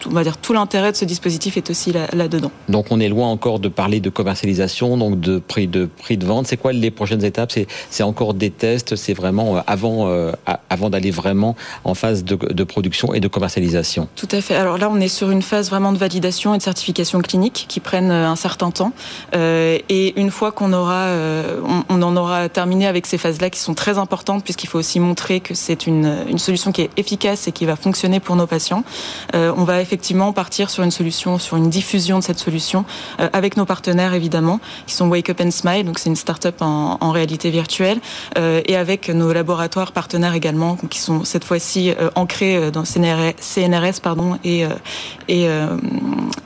On 0.09 0.13
va 0.13 0.23
dire 0.23 0.37
tout 0.37 0.53
l'intérêt 0.53 0.91
de 0.91 0.97
ce 0.97 1.05
dispositif 1.05 1.57
est 1.57 1.69
aussi 1.69 1.91
là-dedans. 1.91 2.51
donc 2.69 2.87
on 2.89 2.99
est 2.99 3.09
loin 3.09 3.27
encore 3.27 3.59
de 3.59 3.69
parler 3.69 3.99
de 3.99 4.09
commercialisation, 4.09 4.97
donc 4.97 5.19
de 5.19 5.39
prix 5.39 5.67
de 5.67 5.85
prix 5.85 6.17
de 6.17 6.25
vente. 6.25 6.47
C'est 6.47 6.57
quoi 6.57 6.73
les 6.73 6.91
prochaines 6.91 7.23
étapes? 7.23 7.53
C'est 7.89 8.03
encore 8.03 8.33
des 8.33 8.51
tests, 8.51 8.95
c'est 8.95 9.13
vraiment 9.13 9.57
euh, 9.57 9.61
avant 9.67 10.07
euh, 10.07 10.31
avant 10.69 10.89
d'aller 10.89 11.11
vraiment 11.11 11.55
en 11.83 11.93
phase 11.93 12.23
de, 12.23 12.63
production 12.63 13.13
et 13.13 13.19
de 13.19 13.27
commercialisation? 13.27 14.07
Tout 14.15 14.27
à 14.31 14.41
fait. 14.41 14.55
Alors 14.55 14.77
là, 14.77 14.89
on 14.91 14.99
est 14.99 15.07
sur 15.07 15.29
une 15.31 15.41
phase 15.41 15.69
vraiment 15.69 15.91
de 15.93 15.97
validation 15.97 16.53
et 16.53 16.57
de 16.57 16.63
certification 16.63 17.19
clinique 17.21 17.65
qui 17.67 17.79
prennent 17.79 18.11
euh, 18.11 18.27
un 18.27 18.35
certain 18.35 18.71
temps. 18.71 18.91
et 19.33 20.19
une 20.19 20.31
fois 20.31 20.51
qu'on 20.51 20.73
aura, 20.73 21.07
on, 21.89 22.01
en 22.01 22.15
aura 22.15 22.49
terminé 22.49 22.87
avec 22.87 23.05
ces 23.05 23.17
phases-là 23.17 23.49
qui 23.49 23.59
sont 23.59 23.73
très 23.73 23.97
importantes 23.97 24.43
puisqu'il 24.43 24.67
faut 24.67 24.79
aussi 24.79 24.99
montrer 24.99 25.39
que 25.39 25.53
c'est 25.53 25.87
une, 25.87 26.17
une 26.29 26.37
solution 26.37 26.71
qui 26.71 26.81
est 26.81 26.89
efficace 26.97 27.47
et 27.47 27.51
qui 27.51 27.65
va 27.65 27.75
fonctionner 27.75 28.19
pour 28.19 28.35
nos 28.35 28.47
patients. 28.47 28.83
on 29.33 29.63
va 29.63 29.81
effectivement 29.81 29.94
effectivement 29.95 30.34
partir 30.34 30.69
sur 30.69 30.84
une 30.84 30.91
solution, 30.91 31.39
sur 31.39 31.55
une 31.55 31.69
diffusion 31.69 32.19
de 32.19 32.23
cette 32.23 32.38
solution 32.38 32.84
euh, 33.21 33.29
avec 33.31 33.55
nos 33.55 33.63
partenaires 33.63 34.13
évidemment, 34.13 34.60
qui 34.88 34.93
sont 34.93 35.08
Wake 35.08 35.29
Up 35.29 35.39
and 35.39 35.51
Smile, 35.51 35.86
donc 35.86 35.99
c'est 35.99 36.10
une 36.10 36.17
start-up 36.17 36.55
en, 36.60 37.12
réalité 37.12 37.49
virtuelle, 37.49 37.99
euh, 38.38 38.62
et 38.65 38.75
avec 38.75 39.08
nos 39.08 39.31
laboratoires 39.31 39.93
partenaires 39.93 40.34
également, 40.34 40.75
qui 40.89 40.99
sont 40.99 41.23
cette 41.23 41.45
fois-ci 41.45 41.91
euh, 41.91 42.10
ancrés 42.15 42.71
dans 42.71 42.84
CNRS, 42.84 44.01
pardon, 44.01 44.38
et, 44.43 44.65
et, 45.29 45.47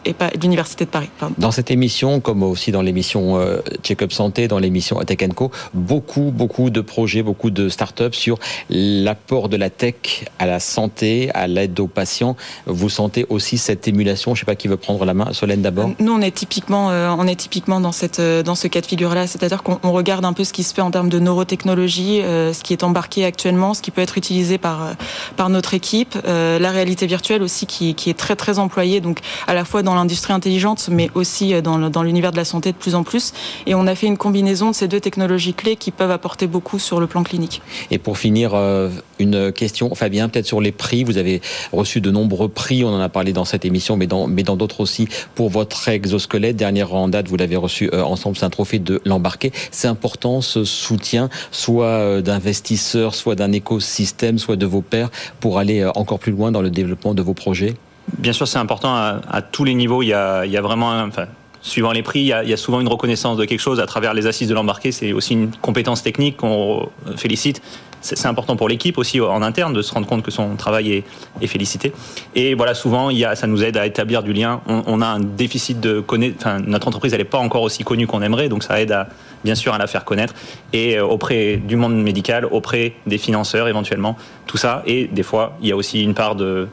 et 0.06 0.16
l'Université 0.40 0.86
de 0.86 0.92
Paris. 0.92 1.10
Dans 1.40 1.50
cette 1.50 1.72
émission, 1.72 2.20
comme 2.20 2.44
aussi 2.44 2.72
dans 2.72 2.84
l'émission 2.84 3.40
Check-up 3.82 4.12
Santé, 4.12 4.48
dans 4.48 4.60
l'émission 4.60 5.00
Tech 5.00 5.18
Co, 5.36 5.50
beaucoup, 5.74 6.32
beaucoup 6.32 6.70
de 6.70 6.82
projets, 6.82 7.24
beaucoup 7.24 7.50
de 7.50 7.68
start-up 7.70 8.14
sur 8.14 8.38
l'apport 8.70 9.50
de 9.50 9.58
la 9.58 9.72
tech 9.72 10.26
à 10.38 10.46
la 10.46 10.60
santé, 10.60 11.32
à 11.34 11.48
l'aide 11.48 11.80
aux 11.80 11.88
patients. 11.88 12.36
Vous 12.68 12.90
sentez 12.90 13.26
aussi 13.30 13.39
cette 13.40 13.88
émulation 13.88 14.36
Je 14.36 14.42
sais 14.42 14.46
pas 14.46 14.56
qui 14.56 14.68
veut 14.68 14.78
prendre 14.78 15.04
la 15.06 15.14
main. 15.14 15.34
Solène 15.34 15.62
d'abord. 15.62 15.92
Nous, 16.00 16.12
on 16.12 16.22
est 16.22 16.32
typiquement, 16.32 16.88
on 16.88 17.28
est 17.28 17.36
typiquement 17.36 17.80
dans 17.80 17.92
cette, 17.92 18.22
dans 18.22 18.56
ce 18.56 18.68
cas 18.68 18.82
de 18.82 18.86
figure-là, 18.86 19.28
c'est-à-dire 19.28 19.64
qu'on 19.64 19.92
regarde 19.92 20.26
un 20.26 20.34
peu 20.34 20.44
ce 20.44 20.54
qui 20.54 20.64
se 20.64 20.74
fait 20.74 20.82
en 20.82 20.92
termes 20.92 21.10
de 21.10 21.20
neurotechnologie, 21.20 22.22
ce 22.22 22.64
qui 22.64 22.74
est 22.74 22.84
embarqué 22.84 23.26
actuellement, 23.26 23.74
ce 23.74 23.82
qui 23.82 23.92
peut 23.92 24.02
être 24.02 24.18
utilisé 24.18 24.58
par 24.58 24.96
par 25.36 25.50
notre 25.50 25.74
équipe, 25.74 26.18
la 26.26 26.72
réalité 26.72 27.08
virtuelle 27.08 27.42
aussi 27.42 27.66
qui, 27.66 27.96
qui 27.96 28.10
est 28.10 28.18
très 28.18 28.36
très 28.36 28.60
employée, 28.60 29.02
donc 29.02 29.20
à 29.48 29.54
la 29.54 29.66
fois 29.66 29.84
dans 29.84 29.96
l'industrie 29.96 30.34
intelligente, 30.34 30.90
mais 30.92 31.10
aussi 31.16 31.62
dans, 31.62 31.90
dans 31.90 32.04
l'univers 32.04 32.32
de 32.32 32.38
la 32.38 32.46
santé 32.46 32.72
de 32.72 32.78
plus 32.78 32.96
en 32.96 33.04
plus. 33.04 33.34
Et 33.66 33.76
on 33.76 33.88
a 33.88 33.96
fait 33.96 34.08
une 34.08 34.18
combinaison 34.18 34.72
de 34.72 34.76
ces 34.76 34.88
deux 34.88 35.00
technologies 35.00 35.54
clés 35.54 35.76
qui 35.76 35.92
peuvent 35.92 36.12
apporter 36.12 36.48
beaucoup 36.48 36.80
sur 36.80 37.00
le 37.00 37.08
plan 37.08 37.24
clinique. 37.24 37.62
Et 37.92 37.98
pour 37.98 38.18
finir, 38.18 38.52
euh, 38.54 38.90
une 39.20 39.52
question, 39.52 39.94
Fabien, 39.96 40.30
peut-être 40.30 40.46
sur 40.46 40.62
les 40.62 40.72
prix. 40.72 41.04
Vous 41.04 41.18
avez 41.18 41.42
reçu 41.72 42.02
de 42.02 42.10
nombreux 42.12 42.48
prix, 42.50 42.84
on 42.84 42.90
en 42.90 43.00
a 43.00 43.10
parlé 43.10 43.19
dans 43.24 43.46
cette 43.46 43.66
émission, 43.66 43.98
mais 43.98 44.08
dans 44.08 44.28
mais 44.28 44.44
dans 44.44 44.56
d'autres 44.56 44.82
aussi 44.82 45.08
pour 45.36 45.50
votre 45.50 45.88
exosquelette. 45.88 46.56
Dernière 46.56 46.94
en 46.94 47.08
date, 47.08 47.28
vous 47.28 47.38
l'avez 47.38 47.56
reçu 47.56 47.90
euh, 47.94 48.04
ensemble, 48.04 48.38
c'est 48.38 48.46
un 48.46 48.50
trophée 48.50 48.80
de 48.80 49.02
l'embarqué. 49.06 49.52
C'est 49.72 49.88
important 49.88 50.42
ce 50.42 50.64
soutien, 50.64 51.30
soit 51.52 51.86
euh, 51.86 52.22
d'investisseurs, 52.22 53.16
soit 53.16 53.36
d'un 53.36 53.52
écosystème, 53.52 54.40
soit 54.40 54.56
de 54.56 54.66
vos 54.66 54.82
pairs, 54.82 55.10
pour 55.40 55.58
aller 55.58 55.86
encore 55.96 56.20
plus 56.20 56.32
loin 56.32 56.52
dans 56.52 56.62
le 56.62 56.70
développement 56.70 57.14
de 57.14 57.22
vos 57.22 57.34
projets? 57.34 57.76
Bien 58.18 58.34
sûr, 58.34 58.48
c'est 58.48 58.58
important 58.58 58.96
à, 58.96 59.42
tous 59.42 59.64
les 59.64 59.76
niveaux. 59.76 60.02
Il 60.02 60.08
y 60.08 60.14
a, 60.14 60.46
il 60.46 60.52
y 60.52 60.58
a 60.58 60.62
vraiment, 60.62 61.00
enfin, 61.02 61.28
suivant 61.62 61.92
les 61.92 62.02
prix, 62.02 62.22
il 62.22 62.28
y, 62.28 62.54
a, 62.54 62.58
souvent 62.58 62.80
une 62.80 62.88
reconnaissance 62.88 63.38
de 63.38 63.46
quelque 63.46 63.60
chose 63.60 63.80
à 63.80 63.86
travers 63.86 64.14
les 64.14 64.28
assises 64.28 64.48
de 64.48 64.54
l'embarqué. 64.54 64.92
C'est 64.92 65.14
aussi 65.14 65.34
une 65.34 65.52
compétence 65.52 66.02
technique 66.02 66.38
qu'on 66.38 66.90
félicite. 67.16 67.62
C'est 68.02 68.26
important 68.26 68.56
pour 68.56 68.70
l'équipe 68.70 68.98
aussi 68.98 69.20
en 69.20 69.42
interne 69.42 69.74
de 69.74 69.82
se 69.82 69.94
rendre 69.94 70.08
compte 70.08 70.24
que 70.24 70.32
son 70.32 70.56
travail 70.56 71.04
est, 71.42 71.48
félicité. 71.48 71.92
Et 72.36 72.54
voilà, 72.54 72.74
souvent, 72.74 73.10
il 73.10 73.18
y 73.18 73.26
a, 73.26 73.36
ça 73.36 73.48
nous 73.48 73.64
aide 73.64 73.78
à 73.78 73.86
établir 73.86 74.24
du 74.24 74.34
lien. 74.34 74.62
On, 74.68 75.02
a 75.02 75.08
un 75.08 75.20
déficit 75.20 75.80
de 75.80 76.00
connaître. 76.00 76.36
Enfin, 76.38 76.60
notre 76.60 76.88
entreprise, 76.88 77.14
elle 77.14 77.20
n'est 77.20 77.26
pas 77.26 77.40
encore 77.40 77.64
aussi 77.64 77.84
connue 77.84 78.08
qu'on 78.08 78.22
aimerait, 78.22 78.50
donc 78.50 78.64
ça 78.64 78.80
aide 78.82 78.92
à, 78.92 79.10
bien 79.44 79.56
sûr 79.56 79.74
à 79.74 79.78
la 79.78 79.88
faire 79.88 80.06
connaître. 80.06 80.34
Et 80.74 80.98
euh, 80.98 81.06
auprès 81.06 81.58
du 81.58 81.76
monde 81.76 82.02
médical, 82.02 82.46
auprès 82.46 82.94
des 83.08 83.18
financeurs 83.18 83.68
éventuellement, 83.68 84.18
tout 84.46 84.58
ça. 84.58 84.84
Et 84.86 85.08
des 85.08 85.24
fois, 85.24 85.58
il 85.62 85.68
y 85.68 85.72
a 85.72 85.76
aussi 85.76 86.04
une 86.04 86.14
part 86.14 86.36
de, 86.36 86.68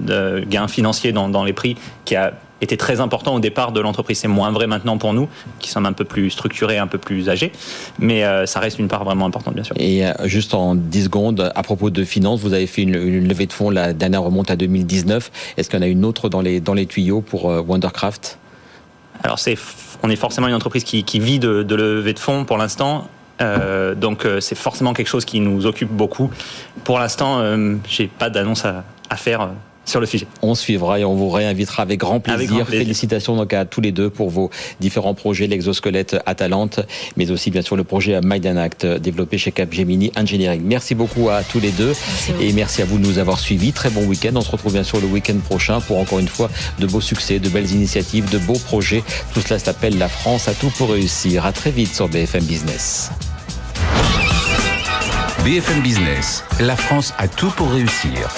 de 0.00 0.44
gains 0.48 0.68
financiers 0.68 1.12
dans, 1.12 1.28
dans 1.28 1.44
les 1.44 1.52
prix 1.52 1.76
qui 2.04 2.16
a 2.16 2.32
était 2.60 2.76
très 2.76 3.00
important 3.00 3.34
au 3.34 3.40
départ 3.40 3.72
de 3.72 3.80
l'entreprise. 3.80 4.18
C'est 4.18 4.28
moins 4.28 4.50
vrai 4.50 4.66
maintenant 4.66 4.98
pour 4.98 5.12
nous, 5.12 5.28
qui 5.58 5.70
sommes 5.70 5.86
un 5.86 5.92
peu 5.92 6.04
plus 6.04 6.30
structurés, 6.30 6.78
un 6.78 6.86
peu 6.86 6.98
plus 6.98 7.28
âgés, 7.28 7.52
mais 7.98 8.24
euh, 8.24 8.46
ça 8.46 8.60
reste 8.60 8.78
une 8.78 8.88
part 8.88 9.04
vraiment 9.04 9.26
importante, 9.26 9.54
bien 9.54 9.64
sûr. 9.64 9.74
Et 9.78 10.06
euh, 10.06 10.12
juste 10.24 10.54
en 10.54 10.74
10 10.74 11.04
secondes, 11.04 11.52
à 11.54 11.62
propos 11.62 11.90
de 11.90 12.04
finances, 12.04 12.40
vous 12.40 12.52
avez 12.52 12.66
fait 12.66 12.82
une, 12.82 13.26
levée 13.26 13.46
de 13.46 13.52
fonds, 13.52 13.70
la 13.70 13.92
dernière 13.92 14.22
remonte 14.22 14.50
à 14.50 14.56
2019. 14.56 15.30
Est-ce 15.56 15.70
qu'il 15.70 15.78
y 15.78 15.82
en 15.82 15.86
a 15.86 15.88
une 15.88 16.04
autre 16.04 16.28
dans 16.28 16.40
les, 16.40 16.60
dans 16.60 16.74
les 16.74 16.86
tuyaux 16.86 17.20
pour 17.20 17.50
euh, 17.50 17.60
Wondercraft? 17.60 18.38
Alors, 19.22 19.38
c'est, 19.38 19.56
on 20.02 20.10
est 20.10 20.16
forcément 20.16 20.48
une 20.48 20.54
entreprise 20.54 20.84
qui, 20.84 21.04
qui 21.04 21.20
vit 21.20 21.38
de, 21.38 21.62
de 21.62 21.74
levée 21.74 22.14
de 22.14 22.18
fonds 22.18 22.44
pour 22.44 22.56
l'instant. 22.56 23.08
donc 23.96 24.26
c'est 24.40 24.54
forcément 24.54 24.92
quelque 24.94 25.08
chose 25.08 25.24
qui 25.24 25.40
nous 25.40 25.66
occupe 25.66 25.90
beaucoup. 25.90 26.30
Pour 26.84 26.98
l'instant, 26.98 27.42
j'ai 27.86 28.06
pas 28.06 28.30
d'annonce 28.30 28.64
à, 28.64 28.84
à 29.10 29.16
faire 29.16 29.50
sur 29.84 30.00
le 30.00 30.06
sujet. 30.06 30.26
On 30.42 30.54
suivra 30.54 30.98
et 31.00 31.04
on 31.04 31.14
vous 31.14 31.30
réinvitera 31.30 31.82
avec 31.82 31.98
grand 31.98 32.20
plaisir. 32.20 32.66
Félicitations 32.68 33.36
donc 33.36 33.52
à 33.52 33.64
tous 33.64 33.80
les 33.80 33.92
deux 33.92 34.10
pour 34.10 34.30
vos 34.30 34.50
différents 34.80 35.14
projets, 35.14 35.46
l'exosquelette 35.46 36.16
Atalante, 36.26 36.80
mais 37.16 37.30
aussi 37.30 37.50
bien 37.50 37.62
sûr 37.62 37.76
le 37.76 37.84
projet 37.84 38.20
Maiden 38.20 38.58
Act 38.58 38.86
développé 38.86 39.38
chez 39.38 39.52
Capgemini 39.52 40.12
Engineering. 40.16 40.62
Merci 40.64 40.94
beaucoup 40.94 41.28
à 41.30 41.42
tous 41.42 41.60
les 41.60 41.70
deux 41.70 41.92
et 42.40 42.52
merci 42.52 42.82
à 42.82 42.84
vous 42.84 42.98
de 42.98 43.06
nous 43.06 43.18
avoir 43.18 43.38
suivis. 43.38 43.72
Très 43.72 43.90
bon 43.90 44.04
week-end. 44.06 44.32
On 44.34 44.40
se 44.40 44.50
retrouve 44.50 44.72
bien 44.72 44.84
sûr 44.84 45.00
le 45.00 45.06
week-end 45.06 45.38
prochain 45.38 45.80
pour 45.80 45.98
encore 45.98 46.18
une 46.18 46.28
fois 46.28 46.50
de 46.78 46.86
beaux 46.86 47.00
succès, 47.00 47.38
de 47.38 47.48
belles 47.48 47.70
initiatives, 47.70 48.30
de 48.30 48.38
beaux 48.38 48.58
projets. 48.58 49.02
Tout 49.34 49.40
cela 49.40 49.58
s'appelle 49.58 49.98
La 49.98 50.08
France 50.08 50.48
a 50.48 50.54
tout 50.54 50.70
pour 50.70 50.90
réussir. 50.90 51.46
À 51.46 51.52
très 51.52 51.70
vite 51.70 51.94
sur 51.94 52.08
BFM 52.08 52.44
Business. 52.44 53.10
BFM 55.44 55.80
Business, 55.80 56.44
la 56.60 56.76
France 56.76 57.14
a 57.18 57.26
tout 57.26 57.50
pour 57.50 57.70
réussir. 57.70 58.28